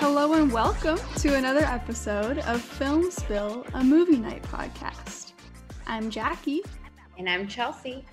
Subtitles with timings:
[0.00, 5.32] Hello and welcome to another episode of Film Spill, a movie night podcast.
[5.86, 6.62] I'm Jackie,
[7.18, 8.04] And I'm Chelsea.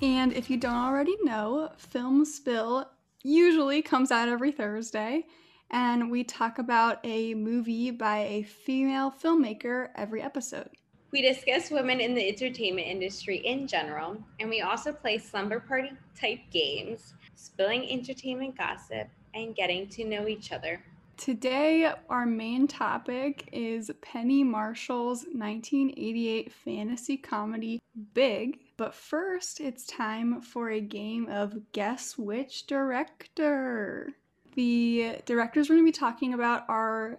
[0.00, 2.88] and if you don't already know, Film Spill
[3.22, 5.26] usually comes out every Thursday,
[5.72, 10.68] and we talk about a movie by a female filmmaker every episode.
[11.10, 15.92] We discuss women in the entertainment industry in general, and we also play slumber party
[16.18, 20.82] type games, spilling entertainment gossip, and getting to know each other.
[21.18, 27.78] Today, our main topic is Penny Marshall's 1988 fantasy comedy
[28.14, 28.58] Big.
[28.76, 34.14] But first, it's time for a game of Guess Which Director.
[34.54, 37.18] The directors we're going to be talking about are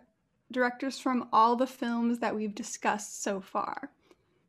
[0.52, 3.92] directors from all the films that we've discussed so far.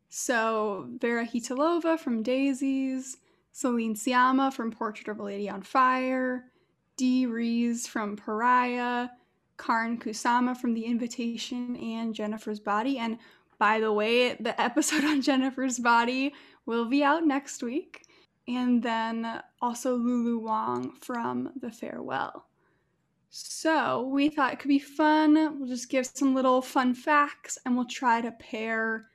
[0.09, 3.17] So, Vera Chytilova from Daisies,
[3.53, 6.45] Celine Sciamma from Portrait of a Lady on Fire,
[6.97, 9.09] Dee Rees from Pariah,
[9.59, 12.99] Karyn Kusama from The Invitation and Jennifer's Body.
[12.99, 13.19] And
[13.59, 16.35] by the way, the episode on Jennifer's Body
[16.67, 18.07] will be out next week.
[18.47, 22.47] And then also Lulu Wang from The Farewell.
[23.37, 25.59] So we thought it could be fun.
[25.59, 29.07] We'll just give some little fun facts and we'll try to pair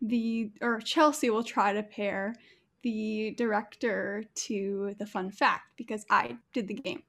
[0.00, 2.34] the, or Chelsea will try to pair
[2.82, 7.02] the director to the fun fact because I did the game.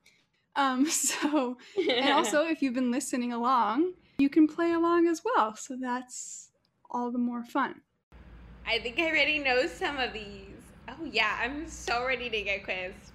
[0.57, 1.57] Um, so
[1.89, 5.55] and also, if you've been listening along, you can play along as well.
[5.55, 6.49] So that's
[6.91, 7.79] all the more fun.
[8.65, 10.49] I think I already know some of these.
[10.89, 13.13] Oh yeah, I'm so ready to get quizzed.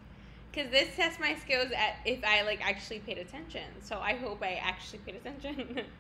[0.55, 3.63] Cause this tests my skills at if I like actually paid attention.
[3.81, 5.83] So I hope I actually paid attention.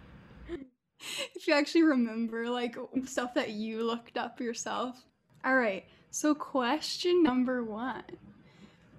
[1.34, 5.04] If you actually remember like stuff that you looked up yourself.
[5.44, 5.84] All right.
[6.10, 8.04] So question number 1.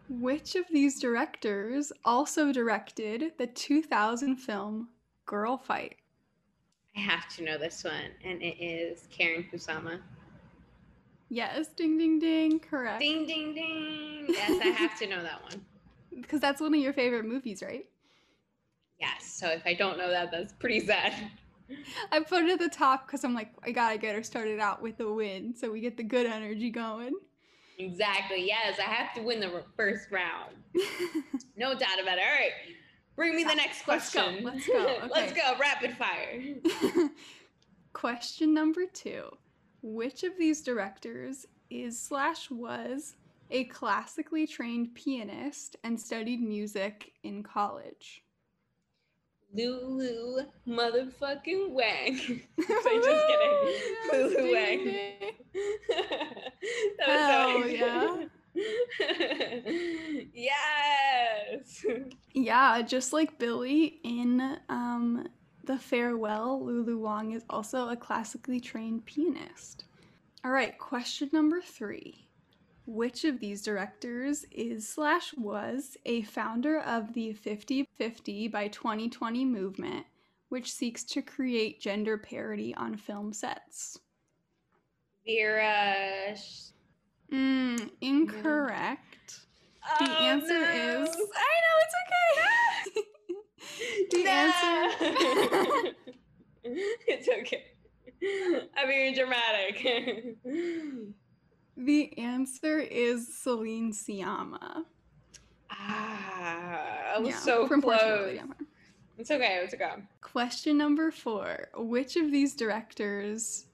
[0.09, 4.89] Which of these directors also directed the 2000 film
[5.25, 5.95] Girl Fight?
[6.95, 9.99] I have to know this one, and it is Karyn Kusama.
[11.33, 12.99] Yes, ding ding ding, correct.
[12.99, 14.27] Ding ding ding.
[14.29, 15.65] Yes, I have to know that one.
[16.21, 17.87] Because that's one of your favorite movies, right?
[18.99, 19.25] Yes.
[19.25, 21.11] So if I don't know that, that's pretty sad.
[22.11, 24.79] I put it at the top because I'm like, I gotta get her started out
[24.79, 27.13] with a win so we get the good energy going.
[27.79, 28.45] Exactly.
[28.45, 30.53] Yes, I have to win the first round.
[31.57, 32.23] No doubt about it.
[32.23, 32.51] All right.
[33.15, 34.43] Bring me the next Let's go, question.
[34.43, 35.55] let's go, let's go.
[35.59, 37.09] Rapid fire.
[37.93, 39.31] Question number two
[39.85, 43.15] Which of these directors is slash was
[43.51, 48.23] a classically trained pianist and studied music in college?
[49.53, 52.15] Lulu motherfucking Wang.
[52.57, 53.59] I'm just kidding.
[53.65, 54.85] Yes, Lulu Wang.
[56.97, 58.25] that Hell was so yeah.
[60.33, 61.85] yes.
[62.33, 65.27] Yeah, just like Billy in um,
[65.65, 69.85] The Farewell, Lulu Wang is also a classically trained pianist.
[70.43, 72.27] All right, question number three.
[72.85, 79.45] Which of these directors is slash was a founder of the 50 50 by 2020
[79.45, 80.05] movement,
[80.49, 83.97] which seeks to create gender parity on film sets?
[85.25, 86.35] Vera.
[87.31, 89.39] Mm, incorrect.
[89.99, 91.03] The Oh, answer no.
[91.03, 91.09] is.
[91.09, 92.49] I know, it's okay!
[94.11, 95.93] the answer.
[96.63, 97.63] it's okay.
[98.77, 100.37] I'm being dramatic.
[101.75, 104.85] The answer is Celine Sciamma.
[105.71, 107.99] ah, I was Yeah, so from close.
[108.01, 108.57] Lady on Fire.
[109.17, 109.59] It's okay.
[109.63, 109.93] It's okay.
[110.21, 111.69] Question number four.
[111.75, 113.65] Which of these directors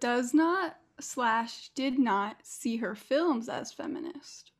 [0.00, 4.52] does not slash did not see her films as feminist?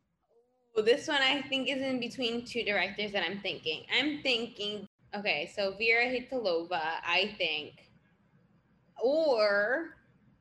[0.76, 3.84] Well, this one I think is in between two directors that I'm thinking.
[3.98, 7.72] I'm thinking, okay, so Vera Chytilova, I think,
[9.02, 9.96] or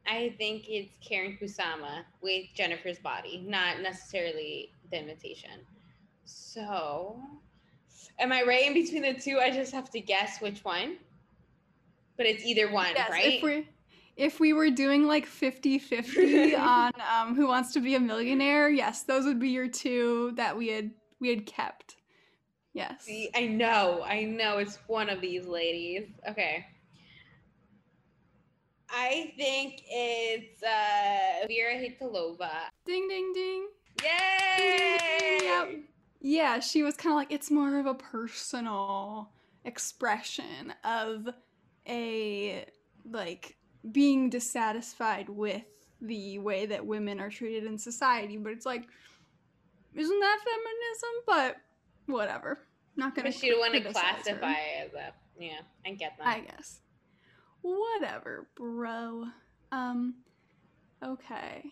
[0.06, 5.62] I think it's Karyn Kusama with Jennifer's Body, not necessarily The Invitation.
[6.26, 7.18] So,
[8.20, 9.40] am I right in between the two?
[9.40, 10.98] I just have to guess which one.
[12.18, 13.36] But it's either one, Yes, right?
[13.36, 13.68] if we
[14.16, 19.04] if we were doing like 50-50 on um, Who Wants to Be a Millionaire, yes,
[19.04, 21.98] those would be your two that we had we had kept.
[22.74, 23.08] Yes.
[23.34, 26.10] I know, I know it's one of these ladies.
[26.28, 26.66] Okay.
[28.90, 32.52] I think it's uh, Vera Chytilova.
[32.86, 33.68] Ding ding ding.
[34.04, 35.40] Yay!
[35.42, 35.70] Yep.
[36.22, 39.32] Yeah, she was kind of like it's more of a personal
[39.64, 41.30] expression of
[41.88, 42.66] a
[43.10, 43.58] like
[43.92, 45.64] being dissatisfied with
[46.02, 48.88] the way that women are treated in society, but it's like,
[49.96, 51.10] isn't that feminism?
[51.26, 51.58] But
[52.08, 52.60] whatever.
[52.96, 53.30] Not gonna.
[53.30, 53.92] But she don't want to her.
[53.92, 55.14] classify it as a.
[55.38, 56.28] Yeah, I get that.
[56.28, 56.80] I guess.
[57.62, 59.26] Whatever, bro.
[59.72, 60.16] Um.
[61.04, 61.72] Okay.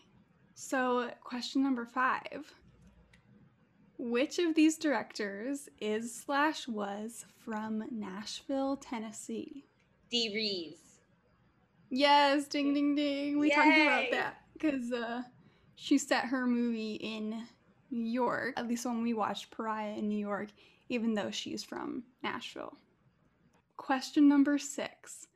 [0.55, 2.53] So, question number five.
[3.97, 9.65] Which of these directors is slash was from Nashville, Tennessee?
[10.11, 10.92] Dee Rees.
[11.95, 13.37] Yes, ding ding ding.
[13.37, 15.21] We talked about that because uh,
[15.75, 17.43] she set her movie in
[17.91, 18.55] New York.
[18.57, 20.47] At least when we watched Pariah in New York,
[20.89, 22.75] even though she's from Nashville.
[23.77, 25.27] Question number six.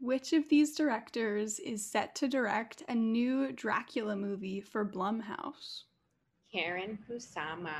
[0.00, 5.82] Which of these directors is set to direct a new Dracula movie for Blumhouse?
[6.54, 7.74] Karyn Kusama.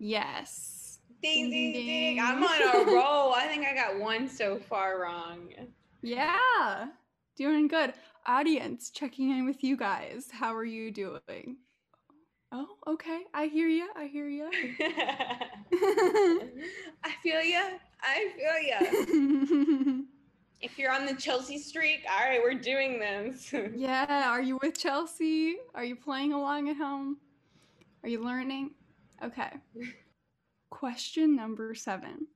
[0.00, 0.98] Yes.
[1.22, 1.86] Ding, Ding, ding.
[1.86, 2.20] ding.
[2.20, 3.32] I'm on a roll.
[3.32, 5.50] I think I got one so far wrong.
[6.02, 6.88] Yeah.
[7.36, 7.94] Doing good.
[8.26, 10.28] Audience, checking in with you guys.
[10.30, 11.56] How are you doing?
[12.52, 13.22] Oh, okay.
[13.32, 13.88] I hear you.
[13.96, 14.50] I hear you.
[17.02, 17.62] I feel you.
[18.02, 18.58] I feel
[19.10, 20.06] you.
[20.62, 23.52] If you're on the Chelsea streak, all right, we're doing this.
[23.74, 24.30] yeah.
[24.30, 25.56] Are you with Chelsea?
[25.74, 27.16] Are you playing along at home?
[28.04, 28.70] Are you learning?
[29.24, 29.50] Okay.
[30.70, 32.28] Question number seven.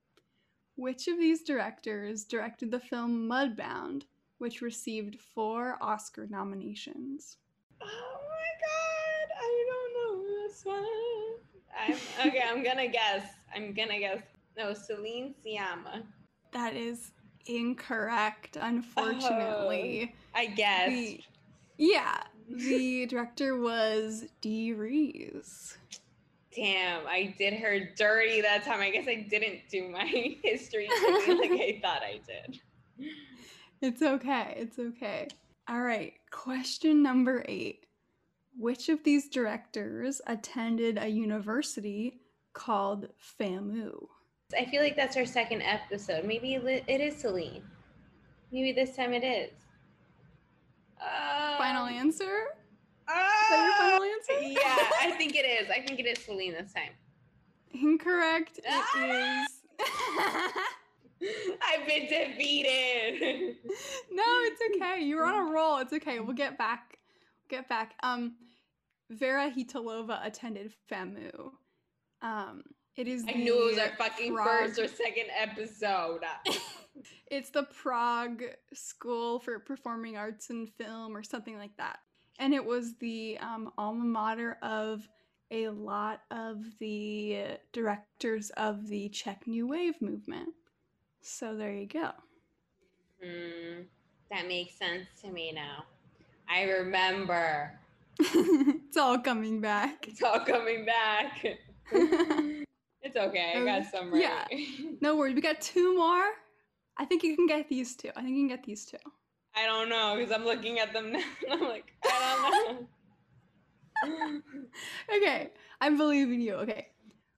[0.74, 4.02] Which of these directors directed the film Mudbound,
[4.38, 7.38] which received four Oscar nominations?
[7.82, 10.86] Oh my god, I don't know this one.
[11.78, 13.24] I'm okay, I'm gonna guess.
[13.54, 14.22] I'm gonna guess.
[14.56, 16.02] No, Celine Sciamma.
[16.52, 17.10] That is
[17.46, 20.14] incorrect, unfortunately.
[20.14, 20.88] Oh, I guess.
[20.88, 21.20] The-
[21.78, 25.76] yeah, the director was Dee Rees.
[26.54, 28.80] Damn, I did her dirty that time.
[28.80, 30.06] I guess I didn't do my
[30.42, 30.88] history
[31.28, 32.60] like I thought I did.
[33.86, 34.54] It's okay.
[34.56, 35.28] It's okay.
[35.68, 36.14] All right.
[36.32, 37.86] Question number eight.
[38.58, 42.18] Which of these directors attended a university
[42.52, 43.06] called
[43.38, 44.06] FAMU?
[44.58, 46.24] I feel like that's our second episode.
[46.24, 47.62] Maybe it is Celine.
[48.50, 49.52] Maybe this time it is.
[51.00, 52.24] Uh, Final answer?
[52.24, 54.42] Is Uh, that your final answer?
[54.42, 55.70] yeah, I think it is.
[55.70, 56.90] I think it is Celine this time.
[57.72, 58.58] Incorrect.
[58.58, 59.44] It Ah!
[59.44, 59.52] is.
[61.62, 63.56] I've been defeated.
[64.12, 65.02] no, it's okay.
[65.04, 65.78] You're on a roll.
[65.78, 66.20] It's okay.
[66.20, 66.98] We'll get back.
[67.50, 67.94] We'll Get back.
[68.02, 68.34] Um,
[69.10, 71.50] Vera Chytilova attended FAMU.
[72.22, 72.62] Um,
[72.96, 73.24] it is.
[73.28, 76.22] I knew it was our fucking Prague- first or second episode.
[77.30, 78.42] It's the Prague
[78.72, 81.98] School for Performing Arts and Film, or something like that.
[82.38, 85.06] And it was the um, alma mater of
[85.50, 90.48] a lot of the directors of the Czech New Wave movement.
[91.28, 92.10] So there you go.
[93.20, 93.82] Hmm,
[94.30, 95.84] that makes sense to me now.
[96.48, 97.76] I remember.
[98.20, 100.06] it's all coming back.
[100.06, 101.44] It's all coming back.
[101.92, 103.54] it's okay.
[103.56, 104.22] I got some right.
[104.22, 104.44] Yeah.
[105.00, 105.34] no worries.
[105.34, 106.26] We got two more.
[106.96, 108.10] I think you can get these two.
[108.14, 108.96] I think you can get these two.
[109.56, 112.66] I don't know because I'm looking at them now and I'm like, I
[114.06, 114.42] don't know.
[115.16, 115.50] Okay,
[115.80, 116.54] I'm believing you.
[116.54, 116.86] Okay.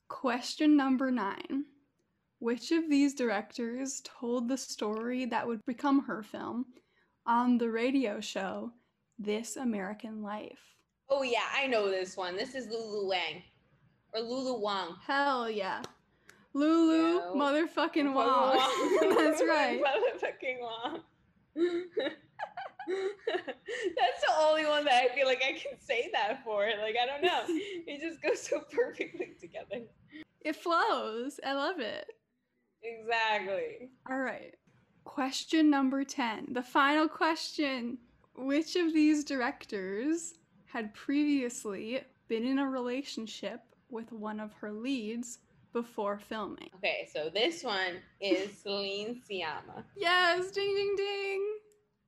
[0.08, 1.64] Question number nine.
[2.40, 6.66] Which of these directors told the story that would become her film
[7.26, 8.72] on the radio show
[9.18, 10.60] This American Life?
[11.10, 12.36] oh yeah, I know this one.
[12.36, 13.42] This is Lulu Wang
[14.12, 14.94] or Lulu Wang.
[15.06, 15.80] Hell yeah.
[16.52, 18.58] Lulu motherfucking Wang.
[19.16, 19.80] That's right.
[19.82, 21.02] Motherfucking Wang.
[22.88, 26.66] That's the only one that I feel like I can say that for.
[26.82, 27.42] Like I don't know.
[27.46, 29.84] It just goes so perfectly together.
[30.42, 31.40] It flows.
[31.44, 32.06] I love it.
[32.82, 33.90] Exactly.
[34.08, 34.54] All right.
[35.04, 36.48] Question number 10.
[36.52, 37.98] The final question.
[38.36, 40.34] Which of these directors
[40.66, 45.38] had previously been in a relationship with one of her leads
[45.72, 46.68] before filming?
[46.76, 49.82] Okay, so this one is Celine Sciamma.
[49.96, 51.58] Yes, ding ding ding.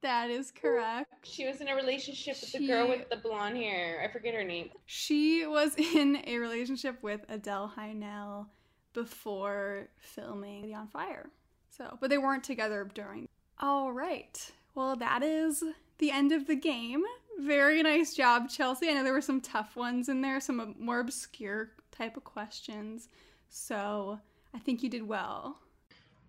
[0.02, 1.12] That is correct.
[1.26, 4.00] She was in a relationship with the girl with the blonde hair.
[4.02, 4.70] I forget her name.
[4.86, 8.46] She was in a relationship with Adele Haenel
[8.92, 11.30] before filming The On Fire.
[11.68, 13.28] So, but they weren't together during.
[13.58, 14.50] All right.
[14.74, 15.62] Well, that is
[15.98, 17.02] the end of the game.
[17.40, 18.88] Very nice job, Chelsea.
[18.88, 23.08] I know there were some tough ones in there, some more obscure type of questions.
[23.48, 24.18] So,
[24.54, 25.58] I think you did well.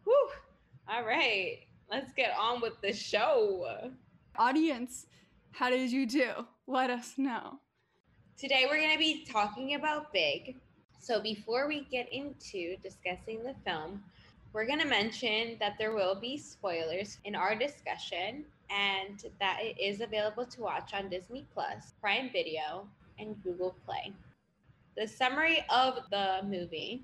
[0.03, 0.29] Whew.
[0.87, 3.91] All right, let's get on with the show.
[4.37, 5.05] Audience,
[5.51, 6.29] how did you do?
[6.67, 7.59] Let us know.
[8.37, 10.55] Today we're going to be talking about Big.
[11.01, 14.03] So before we get into discussing the film,
[14.53, 19.81] we're going to mention that there will be spoilers in our discussion and that it
[19.81, 24.13] is available to watch on Disney Plus, Prime Video, and Google Play.
[24.95, 27.03] The summary of the movie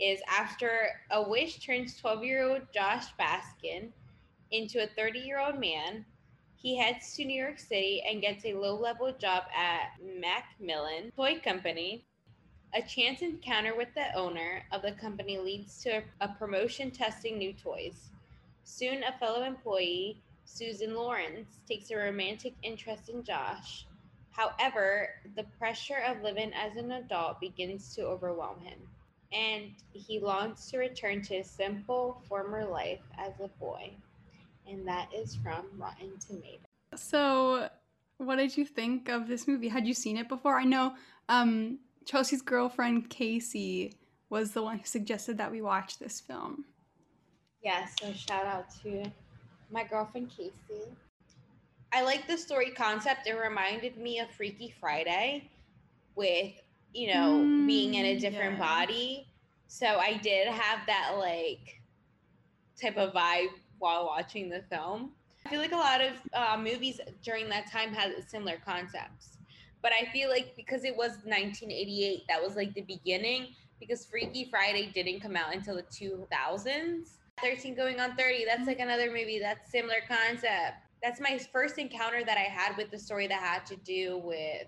[0.00, 3.92] is after a wish turns 12 year old Josh Baskin
[4.50, 6.04] into a 30 year old man,
[6.56, 11.38] he heads to New York City and gets a low level job at Macmillan Toy
[11.44, 12.04] Company.
[12.76, 17.54] A chance encounter with the owner of the company leads to a promotion testing new
[17.54, 18.10] toys.
[18.64, 23.86] Soon, a fellow employee, Susan Lawrence, takes a romantic interest in Josh.
[24.30, 28.78] However, the pressure of living as an adult begins to overwhelm him,
[29.32, 33.90] and he longs to return to his simple former life as a boy
[34.68, 36.60] and that is from Rotten Tomatoes.
[36.94, 37.68] So,
[38.18, 39.68] what did you think of this movie?
[39.68, 40.58] Had you seen it before?
[40.58, 40.94] I know
[41.28, 43.94] um, Chelsea's girlfriend Casey
[44.30, 46.64] was the one who suggested that we watch this film.
[47.62, 49.04] Yeah, so shout out to
[49.72, 50.84] my girlfriend Casey.
[51.92, 53.26] I like the story concept.
[53.26, 55.50] It reminded me of Freaky Friday
[56.14, 56.52] with,
[56.94, 58.64] you know, mm, being in a mm, different yeah.
[58.64, 59.26] body.
[59.66, 61.80] So I did have that like
[62.80, 63.48] type of vibe
[63.78, 65.10] while watching the film.
[65.44, 69.35] I feel like a lot of uh, movies during that time had similar concepts.
[69.82, 74.48] But I feel like because it was 1988, that was like the beginning, because Freaky
[74.50, 77.10] Friday didn't come out until the 2000s.
[77.42, 80.78] 13 going on 30, that's like another movie that's similar concept.
[81.02, 84.66] That's my first encounter that I had with the story that had to do with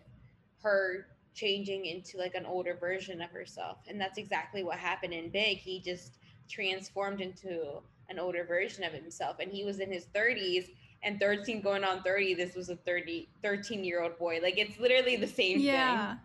[0.63, 3.79] her changing into like an older version of herself.
[3.89, 5.59] And that's exactly what happened in Big.
[5.59, 10.71] He just transformed into an older version of himself and he was in his 30s
[11.03, 14.79] and 13 going on 30 this was a 30 13 year old boy like it's
[14.79, 16.09] literally the same yeah.
[16.09, 16.19] thing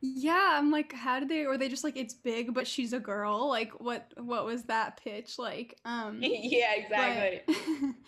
[0.00, 2.98] yeah i'm like how did they or they just like it's big but she's a
[2.98, 7.54] girl like what what was that pitch like um yeah exactly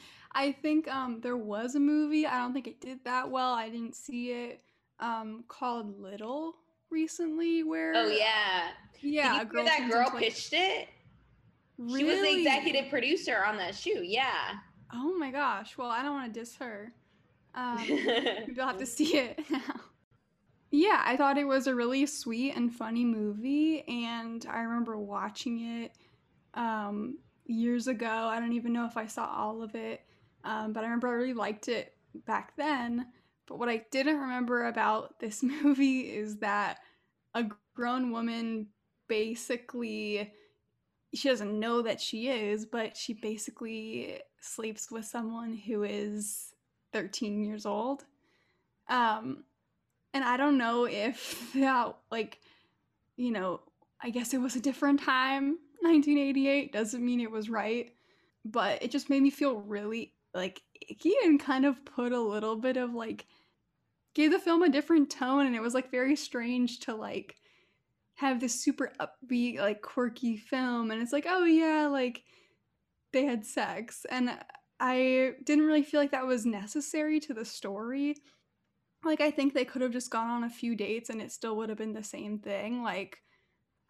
[0.33, 3.69] i think um there was a movie i don't think it did that well i
[3.69, 4.63] didn't see it
[4.99, 6.57] um called little
[6.91, 8.71] recently where oh yeah
[9.01, 10.89] yeah Did girl that girl pitched it
[11.79, 11.99] Really?
[11.99, 14.03] She was the executive producer on that shoe.
[14.05, 14.55] Yeah.
[14.93, 15.77] Oh my gosh.
[15.77, 16.93] Well, I don't want to diss her.
[17.55, 17.79] Um,
[18.61, 19.81] I'll have to see it now.
[20.71, 25.61] Yeah, I thought it was a really sweet and funny movie, and I remember watching
[25.83, 25.93] it
[26.55, 28.09] um, years ago.
[28.09, 30.03] I don't even know if I saw all of it,
[30.45, 31.95] um, but I remember I really liked it
[32.27, 33.07] back then.
[33.47, 36.79] But what I didn't remember about this movie is that
[37.35, 38.69] a grown woman
[39.09, 40.33] basically
[41.15, 46.53] she doesn't know that she is, but she basically sleeps with someone who is
[46.93, 48.05] 13 years old.
[48.89, 49.45] Um,
[50.13, 52.39] and I don't know if that, like,
[53.17, 53.61] you know,
[54.03, 57.93] I guess it was a different time, 1988, doesn't mean it was right,
[58.45, 62.57] but it just made me feel really, like, icky and kind of put a little
[62.57, 63.27] bit of, like,
[64.15, 67.37] gave the film a different tone, and it was, like, very strange to, like,
[68.15, 72.23] have this super upbeat, like quirky film, and it's like, oh yeah, like
[73.15, 74.05] they had sex.
[74.11, 74.39] And
[74.79, 78.17] I didn't really feel like that was necessary to the story.
[79.03, 81.57] Like, I think they could have just gone on a few dates and it still
[81.57, 82.83] would have been the same thing.
[82.83, 83.19] Like,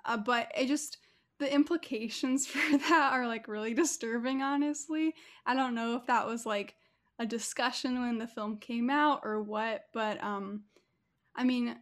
[0.05, 0.99] uh, but it just,
[1.41, 5.15] the implications for that are like really disturbing, honestly.
[5.45, 6.77] I don't know if that was like
[7.19, 10.65] a discussion when the film came out or what, but um,
[11.35, 11.77] I mean,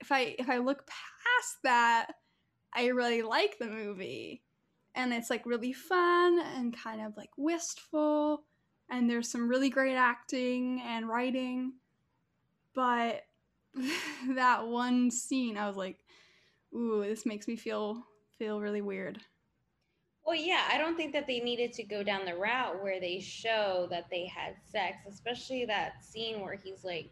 [0.00, 2.12] if I if I look past that,
[2.74, 4.42] I really like the movie.
[4.94, 8.44] And it's like really fun and kind of like wistful
[8.92, 11.72] and there's some really great acting and writing.
[12.74, 13.22] But
[14.34, 15.98] that one scene, I was like,
[16.74, 18.04] ooh, this makes me feel
[18.38, 19.18] feel really weird.
[20.24, 23.18] Well, yeah, I don't think that they needed to go down the route where they
[23.18, 27.10] show that they had sex, especially that scene where he's like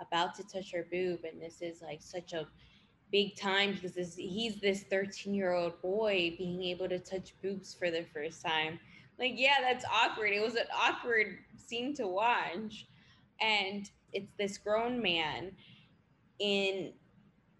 [0.00, 2.46] about to touch her boob and this is like such a
[3.10, 7.74] big time because this, he's this 13 year old boy being able to touch boobs
[7.74, 8.78] for the first time.
[9.18, 10.32] Like yeah that's awkward.
[10.32, 12.86] It was an awkward scene to watch.
[13.40, 15.52] And it's this grown man
[16.38, 16.92] in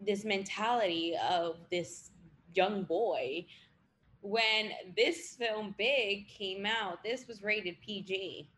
[0.01, 2.11] this mentality of this
[2.55, 3.47] young boy.
[4.21, 8.51] When this film big came out this was rated pg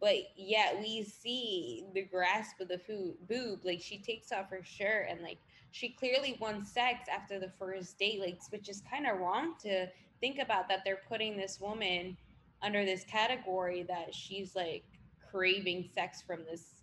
[0.00, 3.60] but yet we see the grasp of the food boob.
[3.64, 5.38] Like she takes off her shirt and like
[5.70, 9.86] she clearly wants sex after the first date like which is kind of wrong to
[10.20, 12.16] think about that they're putting this woman
[12.62, 14.84] under this category that she's like
[15.30, 16.82] craving sex from this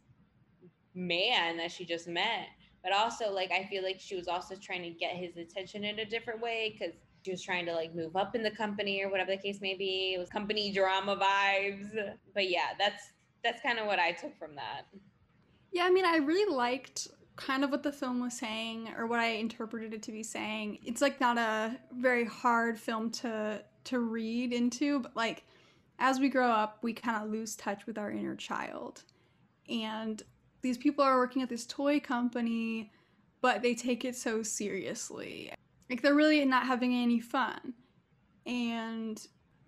[0.95, 2.47] man that she just met
[2.83, 5.99] but also like i feel like she was also trying to get his attention in
[5.99, 6.95] a different way because
[7.27, 9.75] she was trying to like move up in the company or whatever the case may
[9.75, 10.13] be.
[10.15, 11.89] It was company drama vibes.
[12.33, 13.03] But yeah, that's
[13.43, 14.83] that's kind of what I took from that.
[15.73, 19.19] Yeah, I mean, I really liked kind of what the film was saying or what
[19.19, 20.79] I interpreted it to be saying.
[20.83, 25.45] It's like not a very hard film to to read into, but like
[25.99, 29.03] as we grow up, we kind of lose touch with our inner child.
[29.69, 30.21] And
[30.61, 32.91] these people are working at this toy company,
[33.41, 35.51] but they take it so seriously.
[35.89, 37.73] Like they're really not having any fun.
[38.45, 39.25] And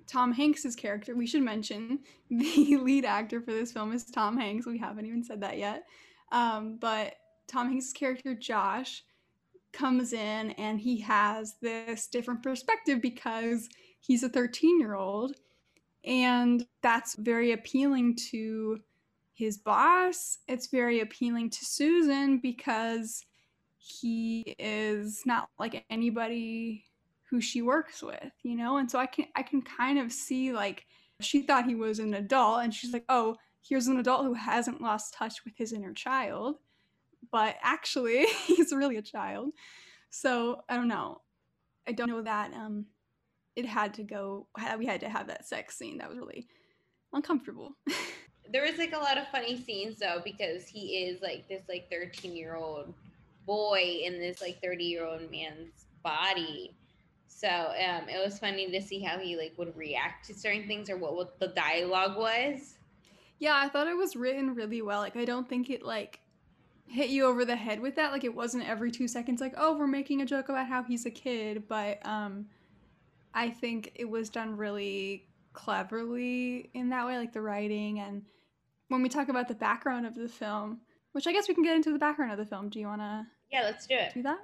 [0.08, 2.00] Tom Hanks's character, we should mention
[2.30, 4.66] the lead actor for this film is Tom Hanks.
[4.66, 5.86] We haven't even said that yet.
[6.32, 7.16] Um, but
[7.50, 9.04] Tom Hanks' character Josh
[9.72, 15.36] comes in and he has this different perspective because he's a 13 year old
[16.06, 18.80] and that's very appealing to
[19.34, 20.40] his boss.
[20.48, 23.26] It's very appealing to Susan because
[23.78, 26.86] he is not like anybody
[27.30, 28.78] who she works with, you know?
[28.78, 30.86] And so I can I can kind of see like
[31.22, 34.82] she thought he was an adult and she's like, "Oh, here's an adult who hasn't
[34.82, 36.58] lost touch with his inner child."
[37.32, 39.52] But actually, he's really a child.
[40.10, 41.22] So, I don't know.
[41.88, 42.86] I don't know that um
[43.56, 46.48] it had to go we had to have that sex scene that was really
[47.14, 47.76] uncomfortable
[48.52, 51.90] there was like a lot of funny scenes though because he is like this like
[51.90, 52.94] 13 year old
[53.46, 56.76] boy in this like 30 year old man's body
[57.28, 60.90] so um it was funny to see how he like would react to certain things
[60.90, 62.76] or what, what the dialogue was
[63.40, 66.20] yeah i thought it was written really well like i don't think it like
[66.90, 69.78] hit you over the head with that like it wasn't every two seconds like oh
[69.78, 72.46] we're making a joke about how he's a kid but um
[73.34, 78.00] I think it was done really cleverly in that way, like the writing.
[78.00, 78.24] And
[78.88, 80.82] when we talk about the background of the film,
[81.12, 82.70] which I guess we can get into the background of the film.
[82.70, 83.26] Do you want to?
[83.52, 84.14] Yeah, let's do it.
[84.14, 84.40] Do that.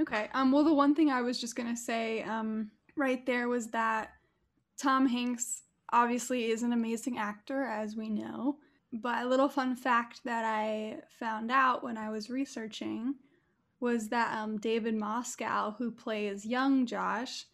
[0.00, 0.28] Okay.
[0.34, 0.52] Um.
[0.52, 4.12] Well, the one thing I was just gonna say, um, right there was that
[4.76, 5.62] Tom Hanks
[5.92, 8.58] obviously is an amazing actor, as we know.
[8.92, 13.16] But a little fun fact that I found out when I was researching
[13.80, 17.46] was that um, David Moscow, who plays young Josh,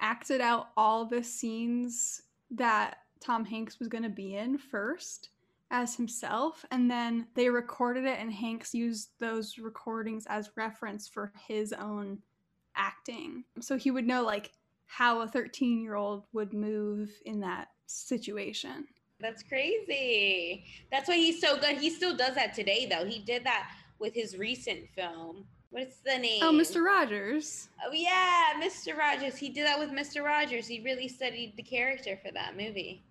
[0.00, 5.30] acted out all the scenes that Tom Hanks was going to be in first
[5.70, 11.32] as himself and then they recorded it and Hanks used those recordings as reference for
[11.46, 12.18] his own
[12.74, 13.44] acting.
[13.60, 14.50] So he would know like
[14.86, 18.86] how a 13-year-old would move in that situation.
[19.20, 20.64] That's crazy.
[20.90, 21.78] That's why he's so good.
[21.78, 23.04] He still does that today though.
[23.04, 26.42] He did that with his recent film What's the name?
[26.42, 26.82] Oh, Mr.
[26.82, 27.68] Rogers.
[27.84, 28.96] Oh yeah, Mr.
[28.96, 29.36] Rogers.
[29.36, 30.24] He did that with Mr.
[30.24, 30.66] Rogers.
[30.66, 33.04] He really studied the character for that movie.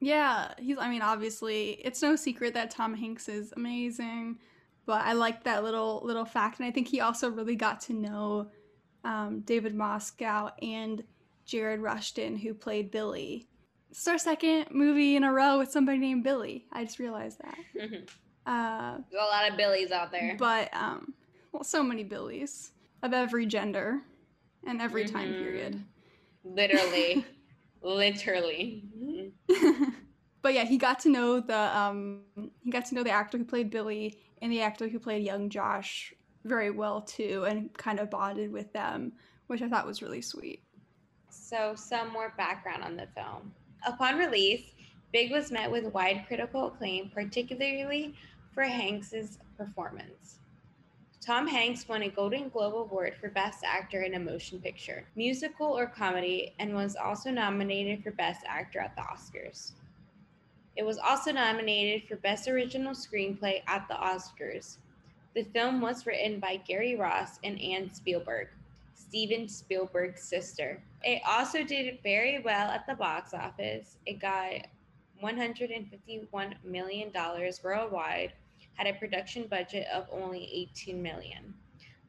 [0.00, 4.38] Yeah, he's I mean, obviously, it's no secret that Tom Hanks is amazing,
[4.86, 7.92] but I like that little little fact and I think he also really got to
[7.92, 8.50] know
[9.04, 11.04] um, David Moscow and
[11.44, 13.48] Jared Rushton who played Billy.
[13.96, 16.66] It's our second movie in a row with somebody named Billy.
[16.70, 17.56] I just realized that.
[18.46, 20.36] uh, There's a lot of Billies out there.
[20.38, 21.14] But um,
[21.50, 24.02] well, so many Billies of every gender
[24.66, 25.16] and every mm-hmm.
[25.16, 25.82] time period.
[26.44, 27.24] Literally.
[27.82, 28.84] Literally.
[30.42, 32.20] but yeah, he got to know the um
[32.62, 35.48] he got to know the actor who played Billy and the actor who played young
[35.48, 36.12] Josh
[36.44, 39.12] very well too and kind of bonded with them,
[39.46, 40.62] which I thought was really sweet.
[41.30, 43.52] So, some more background on the film.
[43.84, 44.72] Upon release,
[45.12, 48.14] Big was met with wide critical acclaim, particularly
[48.52, 50.38] for Hanks's performance.
[51.20, 55.66] Tom Hanks won a Golden Globe Award for Best Actor in a Motion Picture, Musical,
[55.66, 59.72] or Comedy, and was also nominated for Best Actor at the Oscars.
[60.76, 64.76] It was also nominated for Best Original Screenplay at the Oscars.
[65.34, 68.48] The film was written by Gary Ross and Anne Spielberg,
[68.96, 70.82] Steven Spielberg's sister.
[71.02, 73.98] It also did very well at the box office.
[74.06, 74.66] It got
[75.22, 77.12] $151 million
[77.62, 78.32] worldwide
[78.74, 81.54] had a production budget of only 18 million.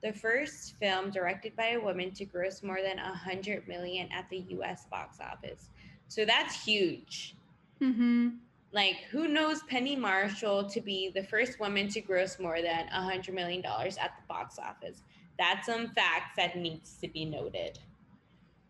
[0.03, 4.45] The first film directed by a woman to gross more than 100 million at the
[4.49, 5.69] US box office.
[6.07, 7.35] So that's huge.
[7.81, 8.29] Mm-hmm.
[8.73, 13.33] Like, who knows Penny Marshall to be the first woman to gross more than $100
[13.33, 15.03] million at the box office?
[15.39, 17.79] That's some facts that needs to be noted.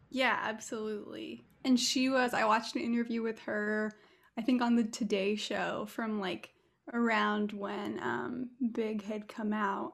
[0.10, 1.45] Yeah, absolutely.
[1.63, 3.93] And she was, I watched an interview with her,
[4.38, 6.51] I think on the Today Show from like
[6.93, 9.93] around when um, Big had come out,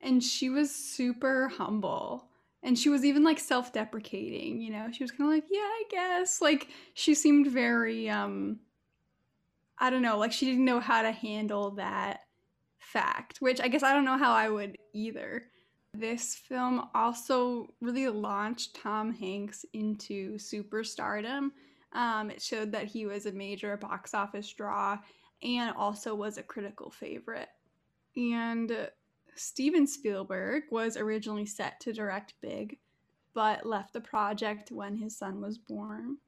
[0.00, 2.28] and she was super humble.
[2.62, 4.88] And she was even like self deprecating, you know?
[4.92, 6.42] She was kind of like, yeah, I guess.
[6.42, 8.60] Like, she seemed very, um,
[9.78, 12.20] I don't know, like she didn't know how to handle that
[12.78, 15.44] fact, which I guess I don't know how I would either.
[15.92, 21.50] This film also really launched Tom Hanks into superstardom.
[21.92, 24.98] Um, it showed that he was a major box office draw
[25.42, 27.48] and also was a critical favorite.
[28.16, 28.88] And
[29.34, 32.78] Steven Spielberg was originally set to direct Big,
[33.34, 36.18] but left the project when his son was born.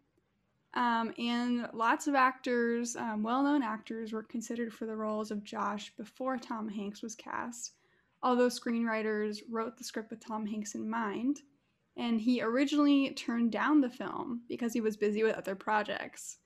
[0.74, 5.44] Um, and lots of actors, um, well known actors, were considered for the roles of
[5.44, 7.72] Josh before Tom Hanks was cast,
[8.22, 11.40] although screenwriters wrote the script with Tom Hanks in mind.
[11.96, 16.38] And he originally turned down the film because he was busy with other projects.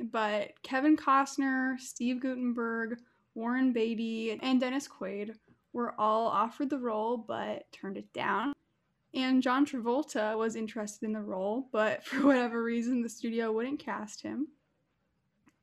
[0.00, 2.98] But Kevin Costner, Steve Guttenberg,
[3.34, 5.34] Warren Beatty, and Dennis Quaid
[5.72, 8.52] were all offered the role but turned it down.
[9.14, 13.80] And John Travolta was interested in the role, but for whatever reason, the studio wouldn't
[13.80, 14.48] cast him.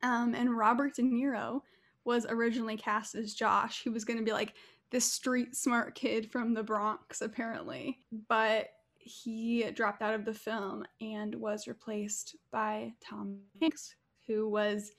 [0.02, 1.60] Um, and Robert De Niro
[2.04, 3.82] was originally cast as Josh.
[3.82, 4.54] He was going to be like
[4.92, 7.98] this street smart kid from the Bronx, apparently.
[8.28, 13.96] But he dropped out of the film and was replaced by Tom Hanks,
[14.28, 14.92] who was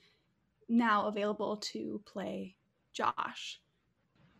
[0.68, 2.56] now available to play
[2.92, 3.60] Josh.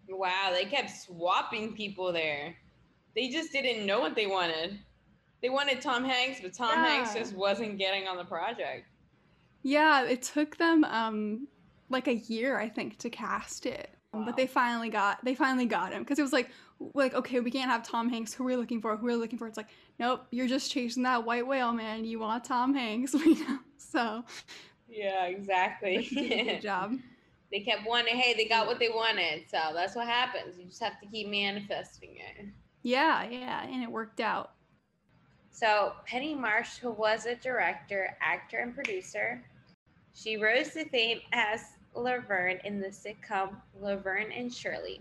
[0.09, 2.55] Wow, they kept swapping people there.
[3.15, 4.79] They just didn't know what they wanted.
[5.41, 6.89] They wanted Tom Hanks, but Tom yeah.
[6.89, 8.89] Hanks just wasn't getting on the project.
[9.63, 11.49] Yeah, it took them um
[11.91, 13.94] like a year, I think, to cast it.
[14.15, 14.25] Wow.
[14.27, 16.51] But they finally got they finally got him because it was like
[16.95, 18.33] like okay, we can't have Tom Hanks.
[18.33, 18.97] Who we're we looking for?
[18.97, 19.47] Who we're we looking for?
[19.47, 22.05] It's like nope, you're just chasing that white whale, man.
[22.05, 23.59] You want Tom Hanks, we know.
[23.77, 24.25] So
[24.89, 26.09] yeah, exactly.
[26.13, 26.99] Good job.
[27.51, 29.45] They kept wanting, hey, they got what they wanted.
[29.49, 30.59] So that's what happens.
[30.59, 32.47] You just have to keep manifesting it.
[32.83, 34.53] Yeah, yeah, and it worked out.
[35.51, 39.45] So Penny Marsh, who was a director, actor, and producer,
[40.13, 41.61] she rose to fame as
[41.95, 45.01] Laverne in the sitcom Laverne and Shirley.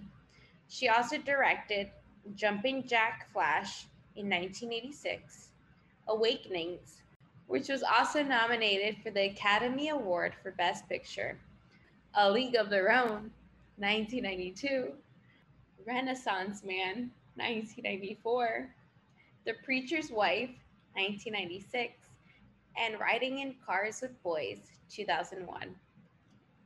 [0.69, 1.89] She also directed
[2.35, 5.49] Jumping Jack Flash in 1986,
[6.07, 7.01] Awakenings,
[7.47, 11.37] which was also nominated for the Academy Award for Best Picture
[12.15, 13.31] a League of Their Own,
[13.77, 14.93] 1992,
[15.85, 18.69] Renaissance Man, 1994,
[19.45, 20.51] The Preacher's Wife,
[20.93, 21.93] 1996,
[22.77, 24.59] and Riding in Cars with Boys,
[24.91, 25.75] 2001.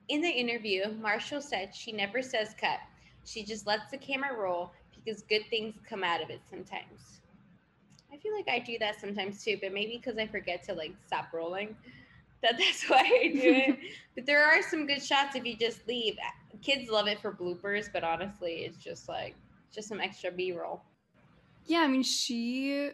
[0.09, 2.79] In the interview, Marshall said she never says cut.
[3.25, 7.21] She just lets the camera roll because good things come out of it sometimes.
[8.11, 10.93] I feel like I do that sometimes too, but maybe because I forget to like
[11.05, 11.75] stop rolling
[12.41, 13.79] that that's why I do it.
[14.15, 16.17] but there are some good shots if you just leave.
[16.61, 19.35] Kids love it for bloopers, but honestly, it's just like
[19.73, 20.83] just some extra B roll.
[21.65, 22.91] Yeah, I mean, she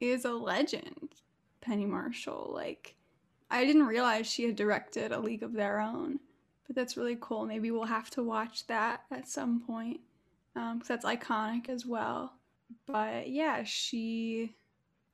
[0.00, 1.08] is a legend,
[1.60, 2.50] Penny Marshall.
[2.52, 2.96] Like,
[3.50, 6.20] I didn't realize she had directed A League of Their Own,
[6.70, 7.46] but that's really cool.
[7.46, 9.98] Maybe we'll have to watch that at some point
[10.54, 12.34] because um, that's iconic as well.
[12.86, 14.54] But yeah, she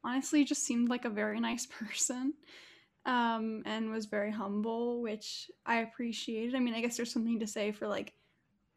[0.04, 2.34] honestly just seemed like a very nice person
[3.06, 6.54] um, and was very humble, which I appreciated.
[6.54, 8.12] I mean, I guess there's something to say for like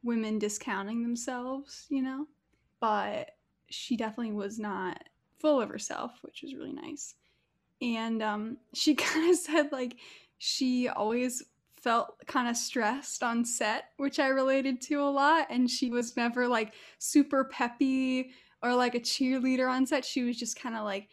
[0.02, 2.28] women discounting themselves, you know?
[2.80, 3.32] But
[3.70, 5.04] she definitely was not
[5.38, 7.16] full of herself, which was really nice.
[7.82, 9.98] And um, she kind of said like
[10.38, 11.44] she always
[11.84, 15.48] felt kind of stressed on set, which I related to a lot.
[15.50, 20.06] And she was never like super peppy or like a cheerleader on set.
[20.06, 21.10] She was just kind of like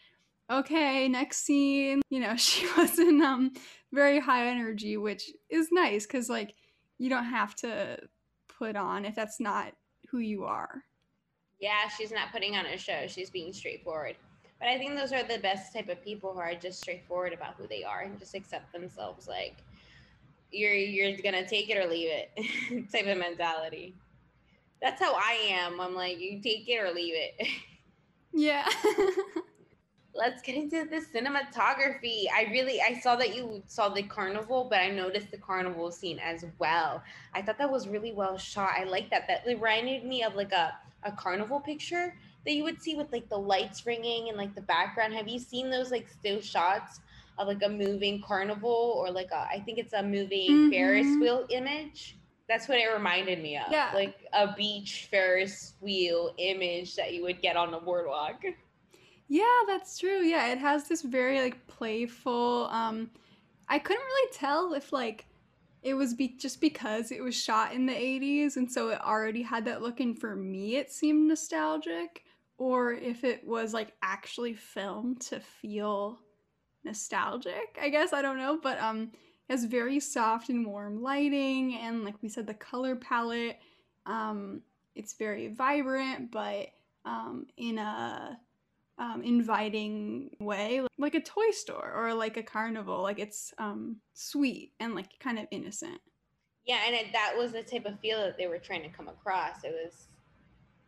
[0.51, 2.03] okay, next scene.
[2.11, 3.53] You know, she wasn't um
[3.93, 6.55] very high energy, which is nice because like
[6.99, 7.99] you don't have to
[8.49, 9.73] put on if that's not
[10.11, 10.85] who you are.
[11.61, 13.07] Yeah, she's not putting on a show.
[13.07, 14.17] She's being straightforward.
[14.59, 17.55] But I think those are the best type of people who are just straightforward about
[17.57, 19.57] who they are and just accept themselves like
[20.51, 23.95] you're you're gonna take it or leave it type of mentality.
[24.81, 25.81] That's how I am.
[25.81, 27.49] I'm like, you take it or leave it.
[28.33, 28.69] Yeah.
[30.17, 32.25] let's get into the cinematography.
[32.35, 36.19] I really I saw that you saw the carnival, but I noticed the carnival scene
[36.19, 37.03] as well.
[37.35, 38.71] I thought that was really well shot.
[38.77, 39.27] I like that.
[39.29, 43.29] That reminded me of like a, a carnival picture that you would see with like
[43.29, 45.15] the lights ringing and like the background.
[45.15, 47.01] Have you seen those like still shots
[47.39, 50.71] of like a moving carnival or like a I think it's a moving mm-hmm.
[50.71, 52.19] Ferris wheel image?
[52.49, 53.65] That's what it reminded me of.
[53.71, 53.91] Yeah.
[53.95, 58.43] Like a beach Ferris wheel image that you would get on the boardwalk.
[59.29, 60.21] Yeah, that's true.
[60.21, 63.11] Yeah, it has this very like playful um
[63.69, 65.27] I couldn't really tell if like
[65.83, 69.43] it was be- just because it was shot in the 80s and so it already
[69.43, 72.25] had that look and for me it seemed nostalgic
[72.59, 76.19] or if it was like actually filmed to feel
[76.87, 77.79] nostalgic.
[77.81, 79.11] I guess I don't know, but um
[79.49, 83.61] it has very soft and warm lighting and like we said the color palette
[84.07, 84.61] um
[84.97, 86.71] it's very vibrant but
[87.07, 88.39] um, in a
[88.99, 93.03] um, inviting way, like a toy store or like a carnival.
[93.03, 96.01] Like it's um, sweet and like kind of innocent.
[96.67, 99.09] Yeah, and it, that was the type of feel that they were trying to come
[99.09, 99.63] across.
[99.63, 100.09] It was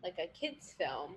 [0.03, 1.15] like a kids' film.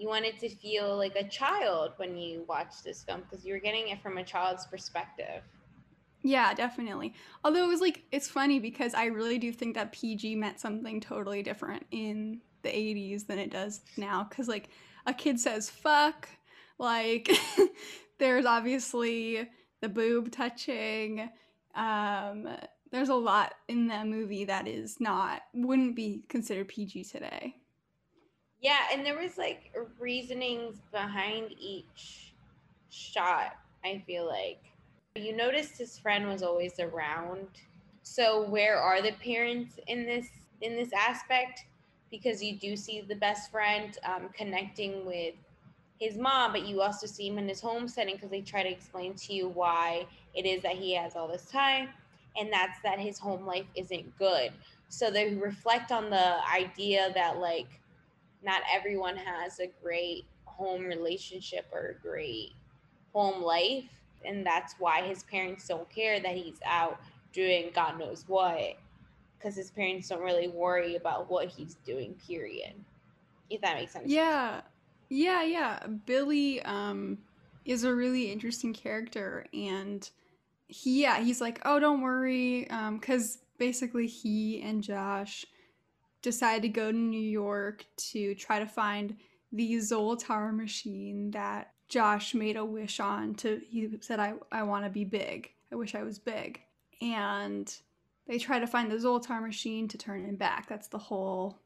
[0.00, 3.60] You wanted to feel like a child when you watched this film because you were
[3.60, 5.42] getting it from a child's perspective.
[6.22, 7.12] Yeah, definitely.
[7.44, 11.02] Although it was like, it's funny because I really do think that PG meant something
[11.02, 14.24] totally different in the 80s than it does now.
[14.24, 14.70] Because, like,
[15.04, 16.30] a kid says fuck,
[16.78, 17.30] like,
[18.18, 19.50] there's obviously
[19.82, 21.28] the boob touching.
[21.74, 22.48] Um,
[22.90, 27.59] there's a lot in that movie that is not, wouldn't be considered PG today.
[28.60, 32.34] Yeah, and there was like reasonings behind each
[32.90, 34.62] shot, I feel like
[35.16, 37.48] you noticed his friend was always around.
[38.02, 40.28] So where are the parents in this
[40.60, 41.64] in this aspect?
[42.10, 45.34] Because you do see the best friend um, connecting with
[45.98, 48.70] his mom, but you also see him in his home setting because they try to
[48.70, 51.90] explain to you why it is that he has all this time,
[52.38, 54.52] and that's that his home life isn't good.
[54.88, 57.79] So they reflect on the idea that like
[58.42, 62.52] not everyone has a great home relationship or a great
[63.12, 63.84] home life
[64.24, 67.00] and that's why his parents don't care that he's out
[67.32, 68.76] doing God knows what
[69.38, 72.74] because his parents don't really worry about what he's doing period.
[73.48, 74.06] If that makes sense.
[74.06, 74.60] Yeah.
[75.08, 75.86] Yeah yeah.
[76.06, 77.18] Billy um
[77.64, 80.08] is a really interesting character and
[80.66, 85.44] he yeah he's like oh don't worry um because basically he and josh
[86.22, 89.16] decided to go to new york to try to find
[89.52, 94.84] the zoltar machine that Josh made a wish on to he said I I want
[94.84, 95.50] to be big.
[95.72, 96.60] I wish I was big.
[97.02, 97.72] And
[98.28, 100.68] they try to find the Zoltar machine to turn him back.
[100.68, 101.58] That's the whole,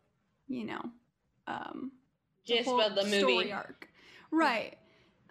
[0.48, 0.82] you know,
[1.46, 1.92] um
[2.46, 3.88] just about the movie arc.
[4.30, 4.78] Right.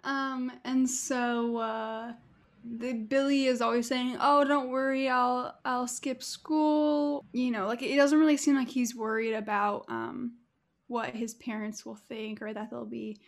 [0.04, 2.12] Um and so uh
[2.64, 7.82] the Billy is always saying, "Oh, don't worry, I'll I'll skip school." You know, like
[7.82, 10.32] it doesn't really seem like he's worried about um
[10.86, 13.20] what his parents will think or that they'll be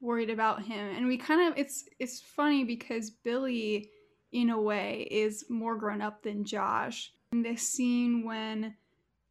[0.00, 0.96] worried about him.
[0.96, 3.90] And we kind of it's it's funny because billy
[4.32, 7.12] in a way is more grown up than josh.
[7.32, 8.74] In this scene when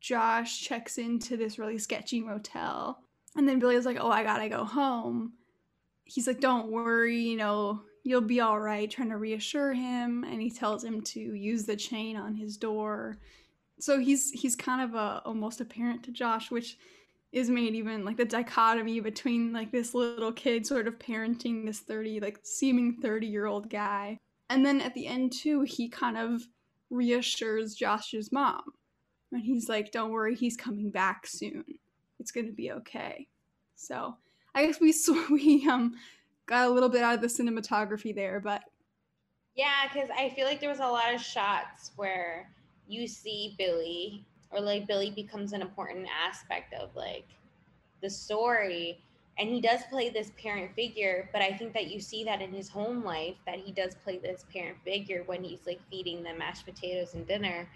[0.01, 2.99] josh checks into this really sketchy motel
[3.37, 5.33] and then Billy is like oh i gotta go home.
[6.05, 10.41] He's like don't worry you know you'll be all right trying to reassure him and
[10.41, 13.17] he tells him to use the chain on his door.
[13.79, 16.77] So he's he's kind of a almost a parent to josh which
[17.31, 21.79] is made even like the dichotomy between like this little kid sort of parenting this
[21.79, 24.17] 30 like seeming 30 year old guy.
[24.49, 26.43] And then at the end too he kind of
[26.89, 28.61] reassures josh's mom.
[29.31, 31.63] And he's like don't worry he's coming back soon.
[32.19, 33.27] It's going to be okay.
[33.75, 34.15] So
[34.55, 34.93] i guess we
[35.31, 35.95] we um
[36.45, 38.63] got a little bit out of the cinematography there but
[39.55, 42.49] yeah because i feel like there was a lot of shots where
[42.87, 47.27] you see billy or like Billy becomes an important aspect of like
[48.01, 48.99] the story.
[49.39, 52.53] And he does play this parent figure, but I think that you see that in
[52.53, 56.37] his home life that he does play this parent figure when he's like feeding them
[56.37, 57.67] mashed potatoes and dinner,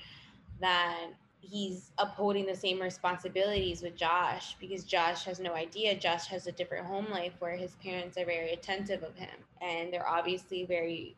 [0.62, 1.08] that
[1.40, 5.98] he's upholding the same responsibilities with Josh because Josh has no idea.
[5.98, 9.94] Josh has a different home life where his parents are very attentive of him and
[9.94, 11.16] they're obviously very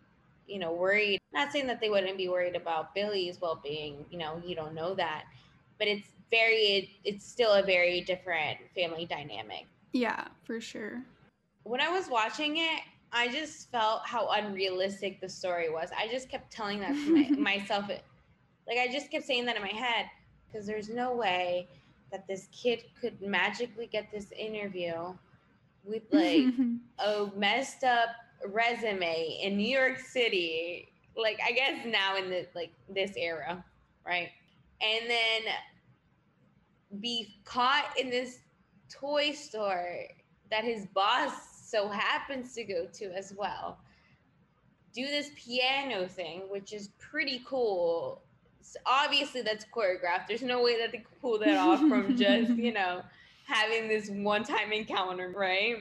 [0.48, 4.42] you know worried not saying that they wouldn't be worried about billy's well-being you know
[4.44, 5.26] you don't know that
[5.78, 9.66] but it's very it's still a very different family dynamic.
[9.94, 11.02] Yeah, for sure.
[11.64, 15.90] When I was watching it, I just felt how unrealistic the story was.
[15.98, 17.90] I just kept telling that to my, myself.
[18.70, 20.06] Like I just kept saying that in my head
[20.48, 21.68] because there's no way
[22.12, 25.14] that this kid could magically get this interview
[25.84, 26.46] with like
[27.00, 28.10] a messed up
[28.48, 30.88] resume in New York City.
[31.18, 33.66] Like I guess now in the like this era,
[34.06, 34.30] right?
[34.82, 35.54] and then
[37.00, 38.40] be caught in this
[38.90, 39.98] toy store
[40.50, 41.34] that his boss
[41.66, 43.78] so happens to go to as well.
[44.94, 48.24] Do this piano thing, which is pretty cool.
[48.62, 50.28] So obviously, that's choreographed.
[50.28, 53.02] There's no way that they could pull that off from just, you know,
[53.46, 55.78] having this one time encounter, right?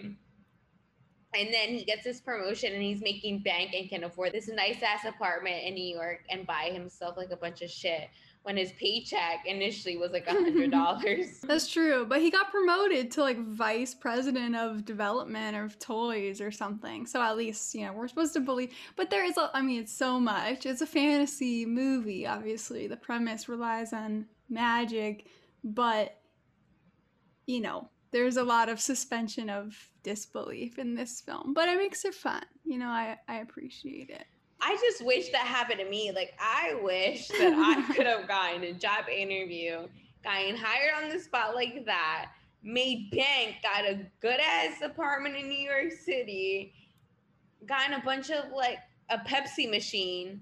[1.35, 4.83] And then he gets this promotion and he's making bank and can afford this nice
[4.83, 8.09] ass apartment in New York and buy himself like a bunch of shit
[8.43, 11.41] when his paycheck initially was like a hundred dollars.
[11.41, 16.51] That's true, but he got promoted to like vice president of development of toys or
[16.51, 17.07] something.
[17.07, 18.73] So at least you know we're supposed to believe.
[18.97, 20.67] But there is, a, I mean, it's so much.
[20.67, 22.27] It's a fantasy movie.
[22.27, 25.27] Obviously, the premise relies on magic,
[25.63, 26.19] but
[27.47, 32.05] you know there's a lot of suspension of disbelief in this film, but it makes
[32.05, 32.45] it fun.
[32.65, 34.25] You know, I, I appreciate it.
[34.61, 36.13] I just wish that happened to me.
[36.15, 39.87] Like, I wish that I could have gotten a job interview,
[40.25, 45.49] gotten hired on the spot like that, made bank, got a good ass apartment in
[45.49, 46.73] New York City,
[47.67, 48.79] gotten a bunch of like
[49.11, 50.41] a Pepsi machine,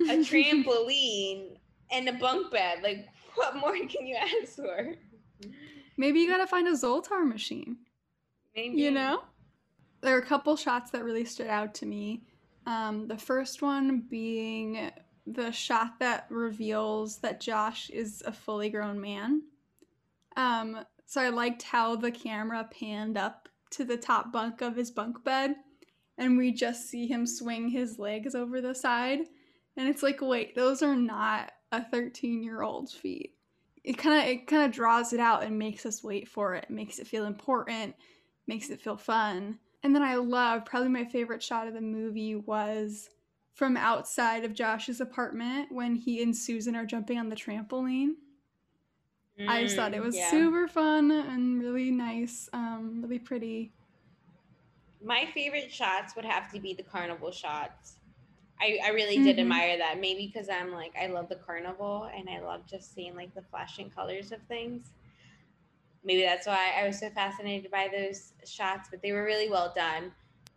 [0.00, 1.56] a trampoline,
[1.90, 2.80] and a bunk bed.
[2.82, 4.94] Like, what more can you ask for?
[5.96, 7.76] Maybe you gotta find a Zoltar machine.
[8.56, 8.80] Maybe.
[8.80, 9.22] You know?
[10.00, 12.22] There are a couple shots that really stood out to me.
[12.66, 14.90] Um, the first one being
[15.26, 19.42] the shot that reveals that Josh is a fully grown man.
[20.36, 24.90] Um, so I liked how the camera panned up to the top bunk of his
[24.90, 25.56] bunk bed
[26.18, 29.20] and we just see him swing his legs over the side.
[29.76, 33.34] And it's like, wait, those are not a 13 year old's feet.
[33.82, 36.70] It kind of it kind of draws it out and makes us wait for it.
[36.70, 37.96] Makes it feel important,
[38.46, 39.58] makes it feel fun.
[39.82, 43.10] And then I love probably my favorite shot of the movie was
[43.54, 48.14] from outside of Josh's apartment when he and Susan are jumping on the trampoline.
[49.38, 50.30] Mm, I just thought it mm, was yeah.
[50.30, 53.72] super fun and really nice, um, really pretty.
[55.04, 57.96] My favorite shots would have to be the carnival shots.
[58.60, 59.40] I, I really did mm-hmm.
[59.40, 60.00] admire that.
[60.00, 63.42] Maybe because I'm like, I love the carnival and I love just seeing like the
[63.50, 64.92] flashing colors of things.
[66.04, 69.72] Maybe that's why I was so fascinated by those shots, but they were really well
[69.74, 70.12] done.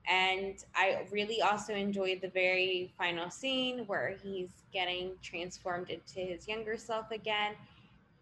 [0.08, 6.47] And I really also enjoyed the very final scene where he's getting transformed into his
[6.47, 7.55] younger self again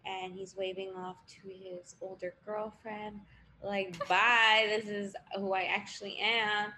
[0.06, 3.20] and he's waving off to his older girlfriend,
[3.62, 6.72] like, bye, this is who I actually am.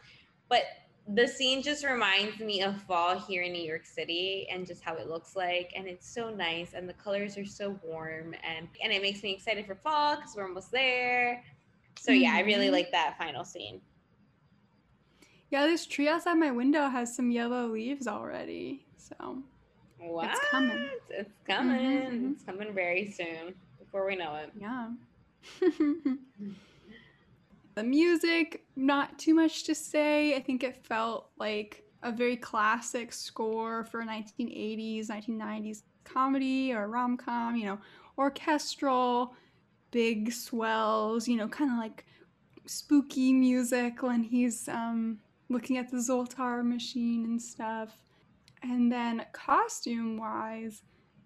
[0.48, 0.62] But
[1.08, 4.96] the scene just reminds me of fall here in New York City and just how
[4.96, 5.72] it looks like.
[5.76, 6.72] And it's so nice.
[6.74, 8.34] And the colors are so warm.
[8.42, 11.44] And, and it makes me excited for fall because we're almost there.
[11.98, 12.74] So, yeah, I really mm-hmm.
[12.74, 13.80] like that final scene.
[15.50, 18.84] Yeah, this tree outside my window has some yellow leaves already.
[18.96, 19.42] So,
[19.98, 20.30] what?
[20.30, 20.88] it's coming.
[21.08, 22.00] It's coming.
[22.00, 22.32] Mm-hmm.
[22.32, 24.50] It's coming very soon before we know it.
[24.60, 24.90] Yeah.
[27.76, 30.34] The music, not too much to say.
[30.34, 37.18] I think it felt like a very classic score for 1980s, 1990s comedy or rom
[37.18, 37.78] com, you know,
[38.16, 39.34] orchestral,
[39.90, 42.06] big swells, you know, kind of like
[42.64, 45.18] spooky music when he's um,
[45.50, 47.98] looking at the Zoltar machine and stuff.
[48.62, 50.80] And then costume wise,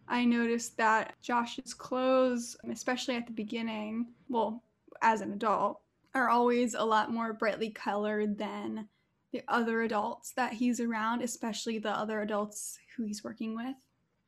[0.08, 4.64] I noticed that Josh's clothes, especially at the beginning, well,
[5.00, 5.80] as an adult,
[6.14, 8.88] are always a lot more brightly colored than
[9.32, 13.76] the other adults that he's around, especially the other adults who he's working with.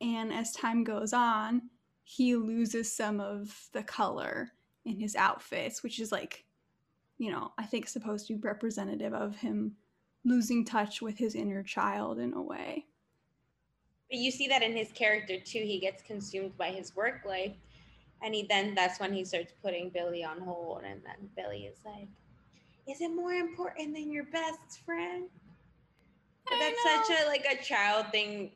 [0.01, 1.63] And as time goes on,
[2.05, 4.53] he loses some of the color
[4.85, 6.45] in his outfits, which is like,
[7.19, 9.77] you know, I think supposed to be representative of him
[10.25, 12.87] losing touch with his inner child in a way.
[14.11, 15.61] But you see that in his character too.
[15.61, 17.55] He gets consumed by his work life
[18.23, 21.79] and he then that's when he starts putting Billy on hold, and then Billy is
[21.85, 22.09] like,
[22.89, 25.29] "Is it more important than your best friend?"
[26.49, 28.53] But that's such a like a child thing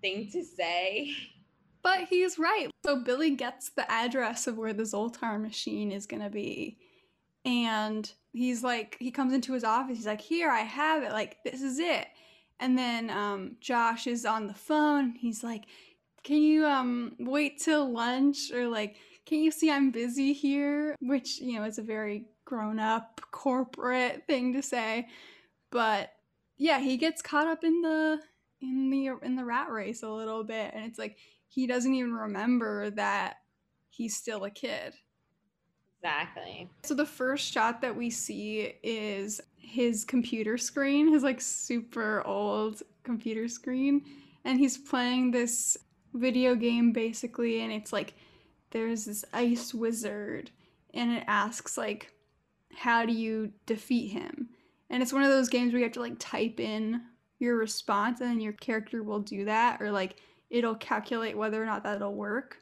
[0.00, 1.14] thing to say.
[1.82, 2.68] But he's right.
[2.84, 6.78] So Billy gets the address of where the Zoltar machine is gonna be.
[7.44, 11.38] And he's like, he comes into his office, he's like, Here, I have it, like,
[11.44, 12.08] this is it.
[12.58, 15.14] And then um, Josh is on the phone.
[15.16, 15.64] He's like,
[16.26, 20.94] can you um wait till lunch or like can you see I'm busy here?
[21.00, 25.08] Which, you know, is a very grown up corporate thing to say.
[25.70, 26.10] But
[26.56, 28.20] yeah, he gets caught up in the
[28.60, 31.16] in the in the rat race a little bit and it's like
[31.48, 33.36] he doesn't even remember that
[33.90, 34.94] he's still a kid.
[36.02, 36.68] Exactly.
[36.82, 42.82] So the first shot that we see is his computer screen, his like super old
[43.04, 44.02] computer screen,
[44.44, 45.76] and he's playing this
[46.16, 48.14] video game basically and it's like
[48.70, 50.50] there's this ice wizard
[50.94, 52.12] and it asks like
[52.74, 54.50] how do you defeat him?
[54.90, 57.00] And it's one of those games where you have to like type in
[57.38, 60.16] your response and then your character will do that or like
[60.50, 62.58] it'll calculate whether or not that'll work.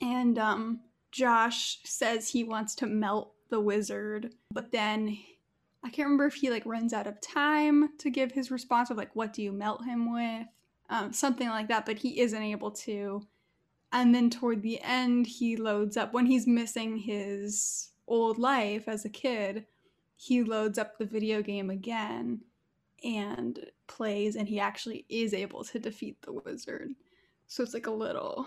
[0.00, 0.80] And um
[1.12, 5.18] josh says he wants to melt the wizard but then
[5.82, 8.96] i can't remember if he like runs out of time to give his response of
[8.96, 10.46] like what do you melt him with
[10.90, 13.26] um, something like that, but he isn't able to.
[13.92, 19.04] And then toward the end, he loads up when he's missing his old life as
[19.04, 19.66] a kid.
[20.16, 22.40] He loads up the video game again
[23.02, 26.90] and plays, and he actually is able to defeat the wizard.
[27.46, 28.46] So it's like a little,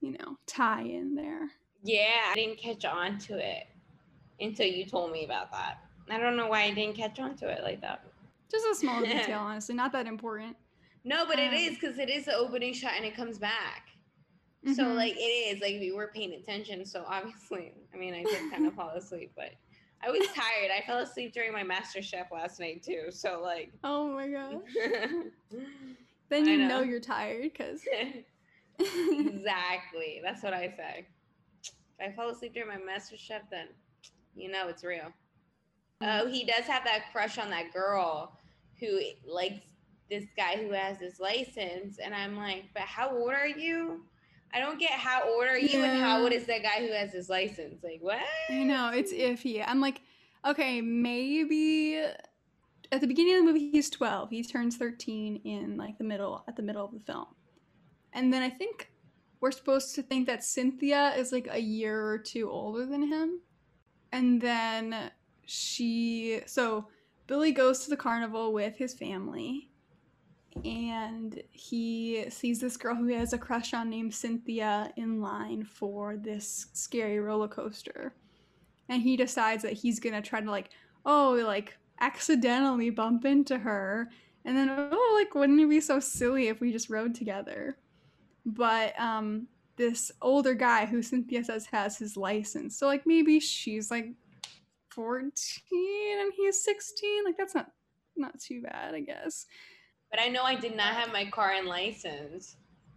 [0.00, 1.50] you know, tie in there.
[1.82, 3.66] Yeah, I didn't catch on to it.
[4.40, 5.78] until you told me about that.
[6.10, 8.04] I don't know why I didn't catch on to it like that.
[8.50, 10.56] Just a small detail, honestly, not that important.
[11.04, 13.88] No, but it Um, is because it is the opening shot and it comes back.
[14.74, 14.96] So Mhm.
[14.96, 16.86] like it is like we were paying attention.
[16.86, 19.52] So obviously, I mean, I did kind of fall asleep, but
[20.00, 20.70] I was tired.
[20.70, 23.10] I fell asleep during my Master Chef last night too.
[23.10, 24.60] So like, oh my gosh.
[26.30, 26.68] Then you know.
[26.68, 26.80] know.
[26.80, 27.82] you're tired because.
[28.80, 30.20] Exactly.
[30.22, 31.06] That's what I say.
[31.98, 33.68] If I fall asleep during my Master Chef, then
[34.34, 35.12] you know it's real.
[36.00, 38.38] Oh, he does have that crush on that girl
[38.80, 39.73] who likes
[40.10, 44.04] this guy who has his license, and I'm like, but how old are you?
[44.52, 47.12] I don't get how old are you and how old is that guy who has
[47.12, 47.82] his license?
[47.82, 48.20] Like what?
[48.48, 49.64] I know it's iffy.
[49.66, 50.00] I'm like,
[50.46, 51.96] okay, maybe
[52.92, 54.30] at the beginning of the movie he's 12.
[54.30, 57.26] He turns 13 in like the middle at the middle of the film,
[58.12, 58.92] and then I think
[59.40, 63.40] we're supposed to think that Cynthia is like a year or two older than him,
[64.12, 65.10] and then
[65.46, 66.86] she so
[67.26, 69.70] Billy goes to the carnival with his family.
[70.64, 75.64] And he sees this girl who he has a crush on named Cynthia in line
[75.64, 78.14] for this scary roller coaster.
[78.88, 80.70] And he decides that he's gonna try to like
[81.04, 84.10] oh like accidentally bump into her.
[84.44, 87.76] And then oh like wouldn't it be so silly if we just rode together?
[88.46, 92.78] But um this older guy who cynthia says has his license.
[92.78, 94.14] So like maybe she's like
[94.94, 97.72] 14 and he's 16 like that's not
[98.16, 99.46] not too bad i guess
[100.14, 102.54] But I know I did not have my car and license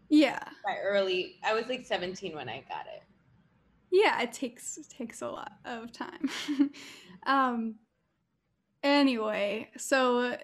[0.08, 1.40] yeah by early.
[1.44, 3.02] I was like 17 when I got it.
[3.92, 6.30] yeah it takes it takes a lot of time
[7.26, 7.74] um
[8.84, 10.38] anyway so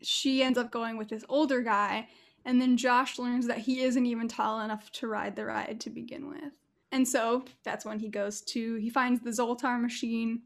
[0.00, 2.08] she ends up going with this older guy
[2.46, 5.90] and then josh learns that he isn't even tall enough to ride the ride to
[5.90, 6.54] begin with
[6.92, 10.40] and so that's when he goes to he finds the zoltar machine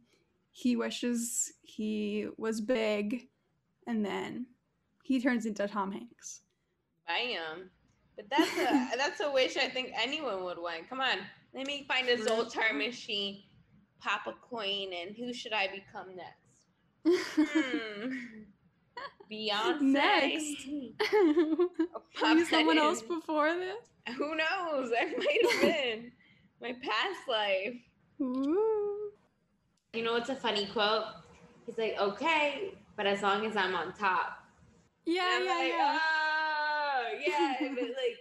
[0.50, 3.28] he wishes he was big
[3.86, 4.46] and then
[5.08, 6.42] he turns into tom hanks
[7.08, 7.70] Bam.
[8.16, 10.88] But that's a that's a wish I think anyone would want.
[10.88, 11.18] Come on,
[11.54, 12.16] let me find a.
[12.16, 13.42] Zoltar machine,
[14.00, 17.24] pop a coin, and who should I become next?
[17.30, 18.12] Hmm.
[19.30, 19.80] Beyonce.
[19.80, 20.66] Next.
[22.22, 24.90] Maybe someone else before this Who knows?
[24.98, 26.12] I might have been
[26.60, 27.74] my past life.
[28.20, 29.10] Ooh.
[29.92, 31.04] You know what's a funny quote?
[31.66, 34.37] He's like, okay, but as long as I'm on top.
[35.08, 35.98] Yeah, yeah, like, yeah.
[36.02, 37.54] Oh, yeah.
[37.74, 38.18] But like,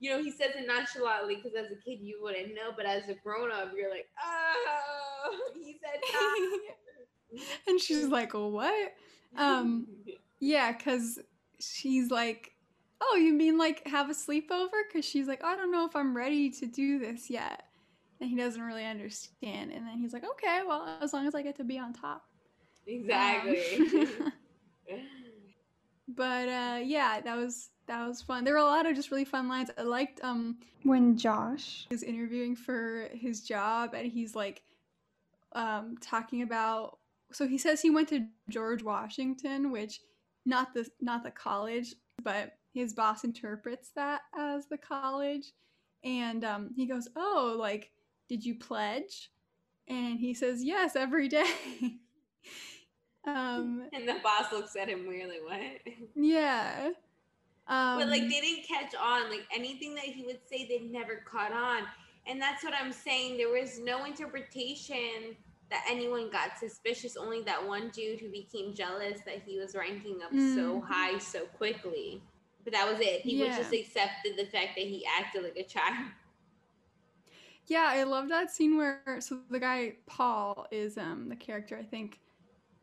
[0.00, 3.08] you know, he says it nonchalantly because as a kid you wouldn't know, but as
[3.08, 6.00] a grown up, you're like, oh, he said
[7.66, 8.92] and she's like, "What?"
[9.36, 9.86] Um,
[10.40, 11.18] Yeah, because
[11.60, 12.52] she's like,
[13.00, 16.16] "Oh, you mean like have a sleepover?" Because she's like, "I don't know if I'm
[16.16, 17.64] ready to do this yet,"
[18.20, 19.72] and he doesn't really understand.
[19.72, 22.22] And then he's like, "Okay, well, as long as I get to be on top."
[22.86, 23.58] exactly.
[23.82, 24.32] Um,
[26.08, 28.44] but uh, yeah, that was that was fun.
[28.44, 29.70] There were a lot of just really fun lines.
[29.76, 34.62] I liked um when Josh is interviewing for his job and he's like
[35.52, 36.98] um talking about
[37.32, 40.00] so he says he went to George Washington, which
[40.46, 45.52] not the not the college, but his boss interprets that as the college.
[46.04, 47.90] And um, he goes, "Oh, like,
[48.28, 49.30] did you pledge?"
[49.88, 51.50] And he says, "Yes, every day."
[53.28, 55.94] um, and the boss looks at him weird, like, what?
[56.14, 56.90] yeah.
[57.66, 59.30] Um, but like they didn't catch on.
[59.30, 61.82] Like anything that he would say, they never caught on.
[62.26, 63.36] And that's what I'm saying.
[63.38, 65.36] There was no interpretation
[65.70, 67.16] that anyone got suspicious.
[67.16, 70.86] Only that one dude who became jealous that he was ranking up so Mm.
[70.86, 72.22] high so quickly.
[72.64, 73.22] But that was it.
[73.22, 73.50] He Yeah.
[73.50, 76.06] just accepted the fact that he acted like a child.
[77.66, 79.20] Yeah, I love that scene where so
[79.50, 82.20] the guy Paul is um the character I think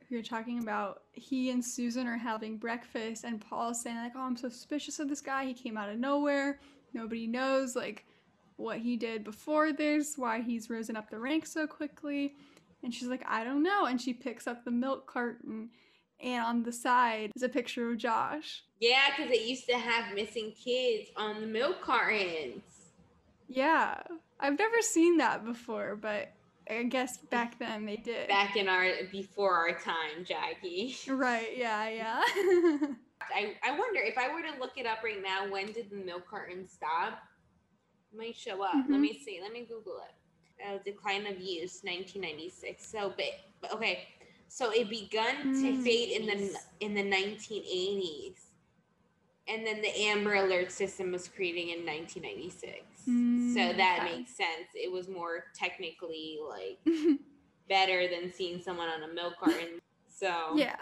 [0.07, 1.03] who you're talking about.
[1.13, 5.09] He and Susan are having breakfast and Paul's saying like, "Oh, I'm so suspicious of
[5.09, 5.45] this guy.
[5.45, 6.59] He came out of nowhere.
[6.93, 8.05] Nobody knows like
[8.57, 12.35] what he did before this, why he's risen up the ranks so quickly."
[12.83, 15.69] And she's like, "I don't know." And she picks up the milk carton
[16.19, 18.63] and on the side is a picture of Josh.
[18.79, 22.63] Yeah, because they used to have missing kids on the milk cartons.
[23.47, 24.01] Yeah.
[24.39, 26.31] I've never seen that before, but
[26.69, 28.27] I guess back then they did.
[28.27, 30.95] Back in our before our time, Jackie.
[31.07, 32.21] Right, yeah, yeah.
[33.33, 35.95] I, I wonder if I were to look it up right now, when did the
[35.97, 37.19] milk carton stop?
[38.11, 38.73] It might show up.
[38.89, 39.01] Let Mhm.
[39.01, 39.39] me see.
[39.41, 40.63] Let me Google it.
[40.65, 42.87] Uh, decline of use, 1996.
[42.87, 43.13] So,
[43.61, 44.07] but, okay.
[44.47, 45.83] So it begun to Mm.
[45.83, 48.51] fade in the in the 1980s,
[49.47, 52.81] and then the Amber Alert system was created in 1996.
[53.05, 54.17] so Mm, that okay.
[54.17, 54.69] makes sense.
[54.73, 56.79] It was more technically like
[57.69, 59.79] better than seeing someone on a milk carton.
[60.07, 60.75] So Yeah.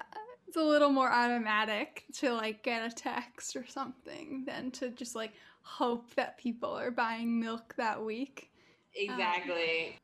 [0.48, 5.16] It's a little more automatic to like get a text or something than to just
[5.16, 5.32] like
[5.64, 8.52] hope that people are buying milk that week.
[8.96, 9.98] exactly.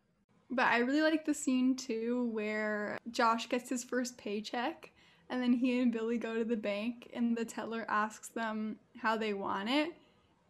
[0.49, 4.91] But I really like the scene too where Josh gets his first paycheck
[5.29, 9.15] and then he and Billy go to the bank and the teller asks them how
[9.15, 9.93] they want it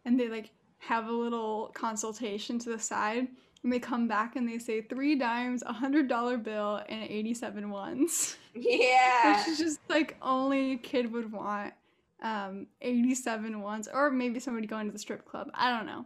[0.04, 3.28] and they like have a little consultation to the side
[3.62, 7.68] and they come back and they say three dimes, a hundred dollar bill, and 87
[7.70, 8.36] ones.
[8.54, 9.38] yeah.
[9.38, 11.74] Which is just like only a kid would want.
[12.22, 15.50] Um, 87 ones, or maybe somebody going to the strip club.
[15.54, 16.04] I don't know.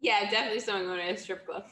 [0.00, 1.66] Yeah, definitely someone going to a strip club.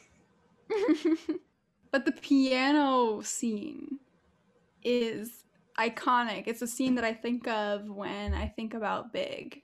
[1.91, 4.01] but the piano scene
[4.85, 5.45] is
[5.79, 6.45] iconic.
[6.47, 9.62] It's a scene that I think of when I think about Big.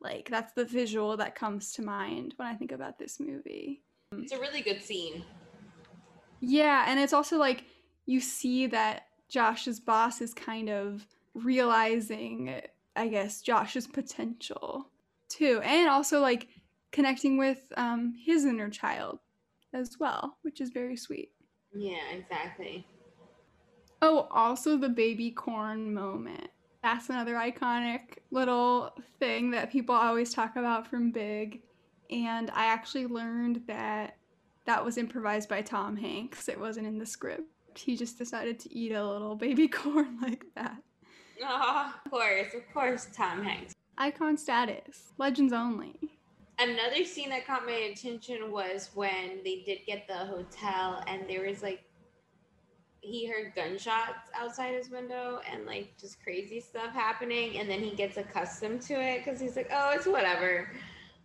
[0.00, 3.82] Like that's the visual that comes to mind when I think about this movie.
[4.12, 5.24] It's a really good scene.
[6.40, 7.64] Yeah, and it's also like
[8.04, 12.60] you see that Josh's boss is kind of realizing,
[12.94, 14.90] I guess, Josh's potential
[15.28, 16.48] too, and also like
[16.92, 19.18] connecting with um, his inner child
[19.74, 21.32] as well, which is very sweet.
[21.74, 22.86] Yeah, exactly.
[24.02, 26.48] Oh, also the baby corn moment.
[26.82, 31.62] That's another iconic little thing that people always talk about from Big.
[32.10, 34.16] And I actually learned that
[34.66, 36.48] that was improvised by Tom Hanks.
[36.48, 37.42] It wasn't in the script.
[37.76, 40.76] He just decided to eat a little baby corn like that.
[41.42, 43.74] Oh, of course, of course, Tom Hanks.
[43.98, 45.12] Icon status.
[45.18, 45.98] Legends only.
[46.58, 51.46] Another scene that caught my attention was when they did get the hotel and there
[51.46, 51.84] was like
[53.06, 57.90] he heard gunshots outside his window and like just crazy stuff happening and then he
[57.94, 60.68] gets accustomed to it because he's like oh it's whatever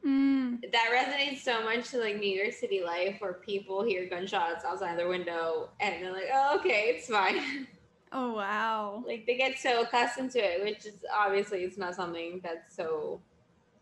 [0.04, 0.60] Mm.
[0.72, 4.98] that resonates so much to like new york city life where people hear gunshots outside
[4.98, 7.68] their window and they're like oh okay it's fine
[8.14, 9.04] Oh, wow.
[9.08, 13.22] like they get so accustomed to it which is obviously it's not something that's so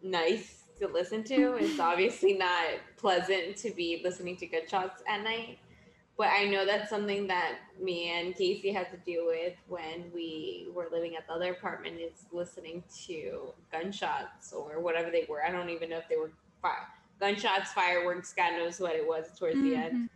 [0.03, 2.65] nice to listen to it's obviously not
[2.97, 5.57] pleasant to be listening to gunshots at night
[6.19, 10.67] but i know that's something that me and casey had to deal with when we
[10.75, 15.49] were living at the other apartment is listening to gunshots or whatever they were i
[15.49, 16.85] don't even know if they were fi-
[17.19, 20.09] gunshots fireworks god knows what it was towards the end Mhm.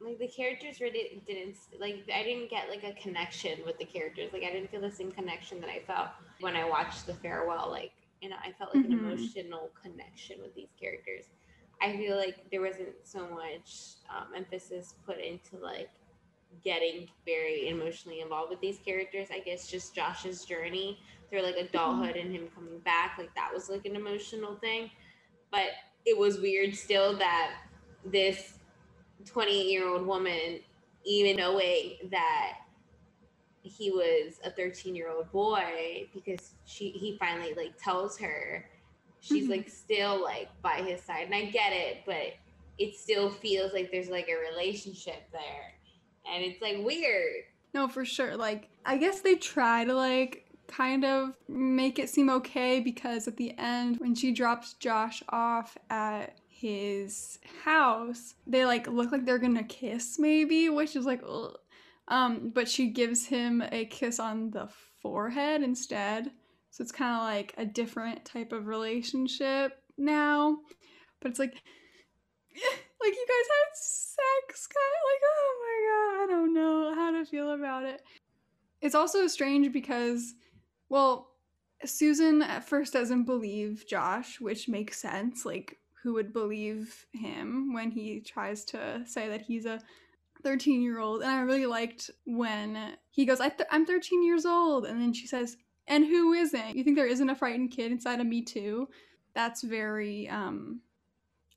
[0.00, 4.32] like the characters really didn't like I didn't get like a connection with the characters.
[4.34, 6.08] Like I didn't feel the same connection that I felt
[6.40, 7.68] when I watched the farewell.
[7.70, 8.92] Like you know, I felt like Mhm.
[8.92, 11.24] an emotional connection with these characters.
[11.80, 15.90] I feel like there wasn't so much um, emphasis put into like
[16.62, 19.28] getting very emotionally involved with these characters.
[19.32, 20.98] I guess just Josh's journey
[21.28, 24.90] through like adulthood and him coming back, like that was like an emotional thing.
[25.50, 25.68] But
[26.04, 27.52] it was weird still that
[28.04, 28.58] this
[29.26, 30.60] 28 year old woman,
[31.04, 32.58] even knowing that
[33.62, 38.64] he was a 13 year old boy, because she he finally like tells her,
[39.24, 39.50] she's Mhm.
[39.50, 41.24] like still like by his side.
[41.26, 42.34] And I get it, but
[42.78, 45.72] it still feels like there's like a relationship there.
[46.30, 47.44] And it's like weird.
[47.72, 48.36] No, for sure.
[48.36, 53.36] Like, I guess they try to, like, kind of make it seem okay because at
[53.36, 59.38] the end, when she drops Josh off at his house, they, like, look like they're
[59.40, 61.58] gonna kiss, maybe, which is like, ugh.
[62.06, 64.68] Um, but she gives him a kiss on the
[65.00, 66.30] forehead instead.
[66.74, 70.58] So it's kind of like a different type of relationship now.
[71.20, 71.52] But it's like,
[73.00, 77.24] like you guys had sex, kind like oh my god, I don't know how to
[77.24, 78.02] feel about it.
[78.80, 80.34] It's also strange because,
[80.88, 81.30] well,
[81.84, 85.46] Susan at first doesn't believe Josh, which makes sense.
[85.46, 89.80] Like, who would believe him when he tries to say that he's a
[90.42, 91.22] 13 year old?
[91.22, 94.86] And I really liked when he goes, I I'm 13 years old.
[94.86, 95.56] And then she says,
[95.86, 96.76] and who isn't?
[96.76, 98.88] You think there isn't a frightened kid inside of me too?
[99.34, 100.80] That's very, um,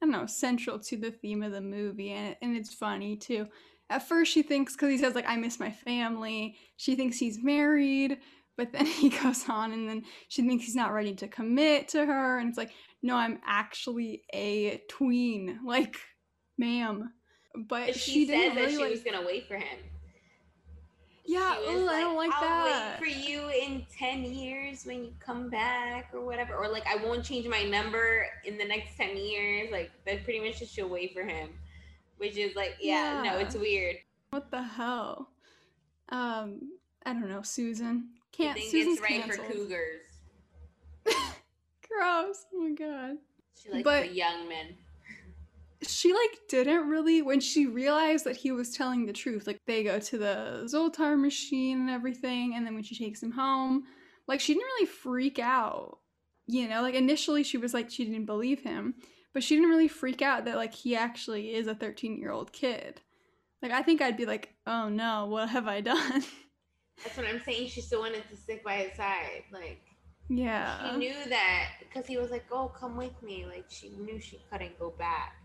[0.01, 2.11] I don't know, central to the theme of the movie.
[2.11, 3.47] And, and it's funny too.
[3.89, 7.41] At first, she thinks, because he says, like, I miss my family, she thinks he's
[7.41, 8.17] married.
[8.57, 12.05] But then he goes on, and then she thinks he's not ready to commit to
[12.05, 12.39] her.
[12.39, 12.71] And it's like,
[13.01, 15.59] no, I'm actually a tween.
[15.65, 15.95] Like,
[16.57, 17.13] ma'am.
[17.55, 18.91] But But she, she, didn't said that really she like.
[18.91, 19.77] was gonna wait for him.
[21.29, 25.03] Yeah, was ugh, I don't like I'll that." wait for you in 10 years when
[25.03, 26.55] you come back or whatever.
[26.55, 29.69] Or like, I won't change my number in the next 10 years.
[29.71, 31.49] Like, that pretty much just she'll wait for him.
[32.17, 33.97] Which is like, yeah, no, it's weird.
[34.31, 35.29] what the hell?
[36.09, 36.71] Um,
[37.05, 38.09] I don't know, Susan.
[38.31, 38.57] Can't.
[38.57, 40.01] think Susan's it's right for cougars.
[41.87, 42.45] Gross.
[42.53, 43.17] Oh my god.
[43.61, 44.75] She likes But- the young men.
[45.83, 49.83] She like didn't really when she realized that he was telling the truth like they
[49.83, 53.83] go to the zoltar machine and everything and then when she takes him home
[54.27, 55.99] like she didn't really freak out
[56.49, 56.81] you know?
[56.81, 58.95] Like initially she was like she didn't believe him
[59.33, 62.51] but she didn't really freak out that like he actually is a 13 year old
[62.51, 63.01] kid.
[63.61, 66.23] Like i think i'd be like oh no what have i done?
[67.03, 69.81] That's what i'm saying she still wanted to stick by his side like
[70.29, 70.91] yeah.
[70.91, 74.39] she knew that because he was like oh come with me like she knew she
[74.51, 75.35] couldn't go back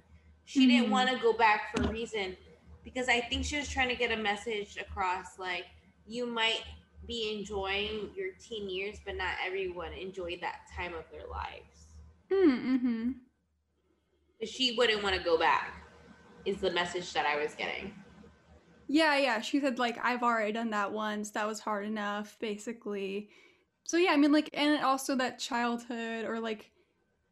[0.44, 0.68] she mm-hmm.
[0.68, 2.36] didn't want to go back for a reason
[2.84, 5.64] because i think she was trying to get a message across like
[6.06, 6.62] you might
[7.06, 11.86] be enjoying your teen years but not everyone enjoyed that time of their lives.
[12.30, 13.10] Mm-hmm.
[14.44, 15.74] She wouldn't want to go back
[16.44, 17.94] is the message that i was getting.
[18.88, 23.28] Yeah yeah she said like i've already done that once that was hard enough basically.
[23.84, 26.70] So yeah i mean like and also that childhood or like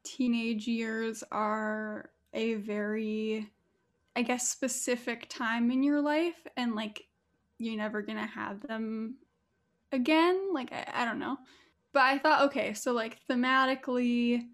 [0.05, 3.49] teenage years are a very
[4.17, 7.05] i guess specific time in your life and like
[7.59, 9.17] you're never gonna have them
[9.93, 10.51] again?
[10.53, 11.37] Like i, I don't know.
[11.93, 14.47] But i thought okay so like thematically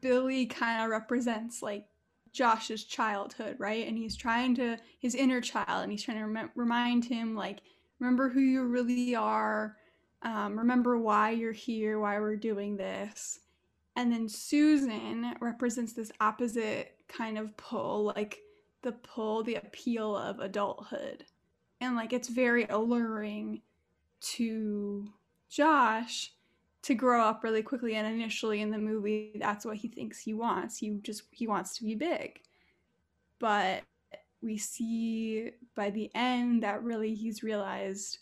[0.00, 1.86] billy kind of represents like
[2.32, 3.86] josh's childhood right?
[3.86, 7.60] And he's trying to his inner child and he's trying to rem- remind him like
[8.00, 9.76] remember who you really are.
[10.22, 13.40] Um, remember why you're here why we're doing this.
[13.96, 18.40] And then susan represents this opposite kind of pull, like
[18.82, 21.24] the pull, the appeal of adulthood.
[21.80, 23.62] And like it's very alluring
[24.20, 25.08] to
[25.48, 26.32] Josh
[26.82, 30.34] to grow up really quickly and initially in the movie that's what he thinks he
[30.34, 30.78] wants.
[30.78, 32.40] He just he wants to be big.
[33.38, 33.82] But
[34.42, 38.18] we see by the end that really he's realized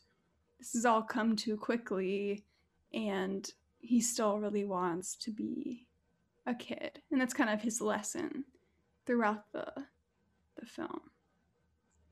[0.58, 2.44] this has all come too quickly
[2.94, 5.86] and he still really wants to be
[6.46, 7.00] a kid.
[7.10, 8.44] And that's kind of his lesson
[9.06, 9.66] throughout the
[10.58, 11.00] the film.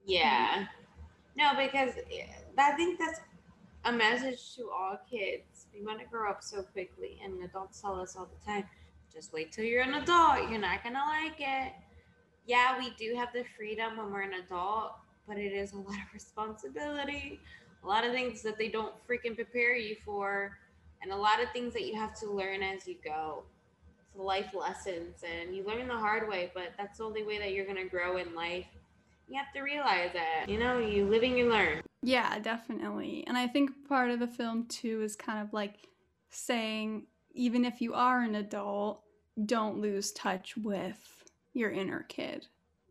[0.07, 0.67] Yeah.
[1.37, 2.27] No, because eh,
[2.59, 3.21] I think that's
[3.85, 5.67] a message to all kids.
[5.75, 8.65] We want to grow up so quickly, and adults tell us all the time,
[9.13, 10.49] just wait till you're an adult.
[10.51, 11.73] You're not going to like it.
[12.47, 14.93] Yeah, we do have the freedom when we're an adult,
[15.27, 17.41] but it is a lot of responsibility,
[17.83, 20.59] a lot of things that they don't freaking prepare you for,
[21.03, 23.45] and a lot of things that you have to learn as you go
[24.17, 27.65] life lessons and you learn the hard way, but that's the only way that you're
[27.65, 28.67] going to grow in life.
[29.29, 31.81] You have to realize that, you know, you live and you learn.
[32.03, 33.25] Yeah, definitely.
[33.27, 35.89] And I think part of the film too is kind of like
[36.31, 39.03] saying, even if you are an adult,
[39.47, 42.47] don't lose touch with your inner kid.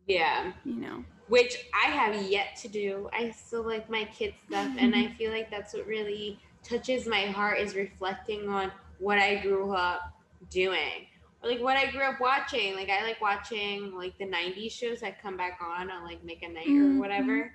[0.06, 0.52] Yeah.
[0.64, 3.08] You know, which I have yet to do.
[3.12, 7.26] I still like my kid stuff, and I feel like that's what really touches my
[7.26, 10.12] heart is reflecting on what I grew up
[10.50, 11.06] doing
[11.44, 12.74] like what I grew up watching.
[12.74, 16.42] Like I like watching like the '90s shows that come back on on like Nick
[16.42, 16.96] at Nite mm-hmm.
[16.96, 17.52] or whatever.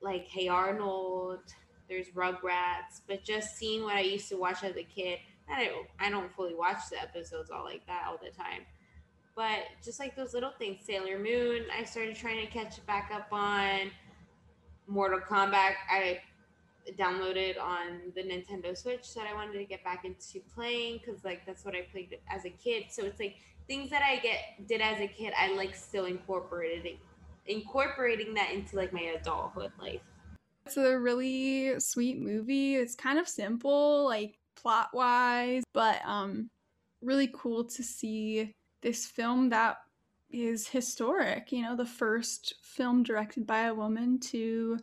[0.00, 1.40] Like Hey Arnold,
[1.88, 5.18] there's Rugrats, but just seeing what I used to watch as a kid.
[5.50, 8.66] I don't, I don't fully watch the episodes all like that all the time,
[9.34, 10.84] but just like those little things.
[10.84, 13.90] Sailor Moon, I started trying to catch it back up on.
[14.86, 16.20] Mortal Kombat, I
[16.96, 21.44] downloaded on the Nintendo Switch that I wanted to get back into playing because like
[21.46, 22.84] that's what I played as a kid.
[22.90, 23.36] So it's like
[23.66, 26.98] things that I get did as a kid, I like still incorporating
[27.46, 30.00] incorporating that into like my adulthood life.
[30.66, 32.76] It's a really sweet movie.
[32.76, 36.48] It's kind of simple, like plot wise, but um
[37.00, 39.78] really cool to see this film that
[40.30, 44.78] is historic, you know, the first film directed by a woman to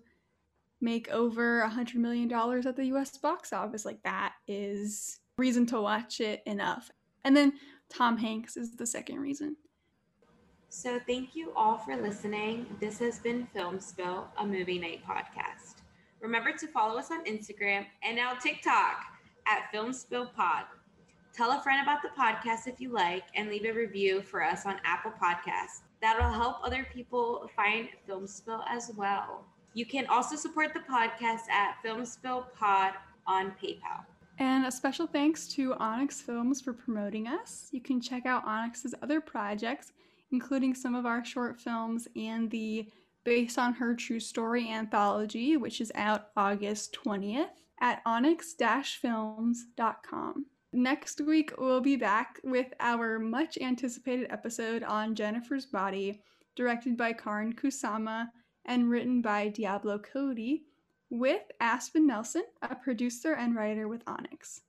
[0.85, 3.83] make over a hundred million dollars at the US box office.
[3.83, 6.89] Like that is reason to watch it enough.
[7.25, 7.53] And then
[7.89, 9.57] Tom Hanks is the second reason.
[10.69, 12.65] So thank you all for listening.
[12.79, 15.81] This has been Film Spill, a movie night podcast.
[16.21, 18.97] Remember to follow us on Instagram and now TikTok
[19.47, 20.65] at Film Spill Pod.
[21.33, 24.65] Tell a friend about the podcast if you like and leave a review for us
[24.65, 25.81] on Apple Podcasts.
[26.01, 29.45] That'll help other people find Film Spill as well.
[29.75, 32.93] You can also support the podcast at FilmSpillPod
[33.27, 34.05] on PayPal.
[34.39, 37.67] And a special thanks to Onyx Films for promoting us.
[37.73, 39.91] You can check out Onyx's other projects,
[40.31, 42.87] including some of our short films and the
[43.25, 47.49] Based on Her True Story anthology, which is out August 20th
[47.81, 50.45] at onyx-films.com.
[50.71, 56.21] Next week, we'll be back with our much anticipated episode on Jennifer's Body,
[56.55, 58.29] directed by Karyn Kusama
[58.65, 60.63] and written by Diablo Cody,
[61.09, 64.61] with Aspen Nelson, a producer and writer with Onyx.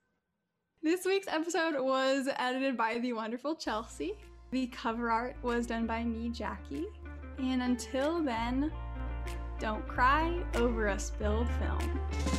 [0.82, 4.12] This week's episode was edited by the wonderful Chelsea.
[4.51, 6.86] The cover art was done by me, Jackie.
[7.38, 8.70] And until then,
[9.59, 12.36] don't cry over a spilled film.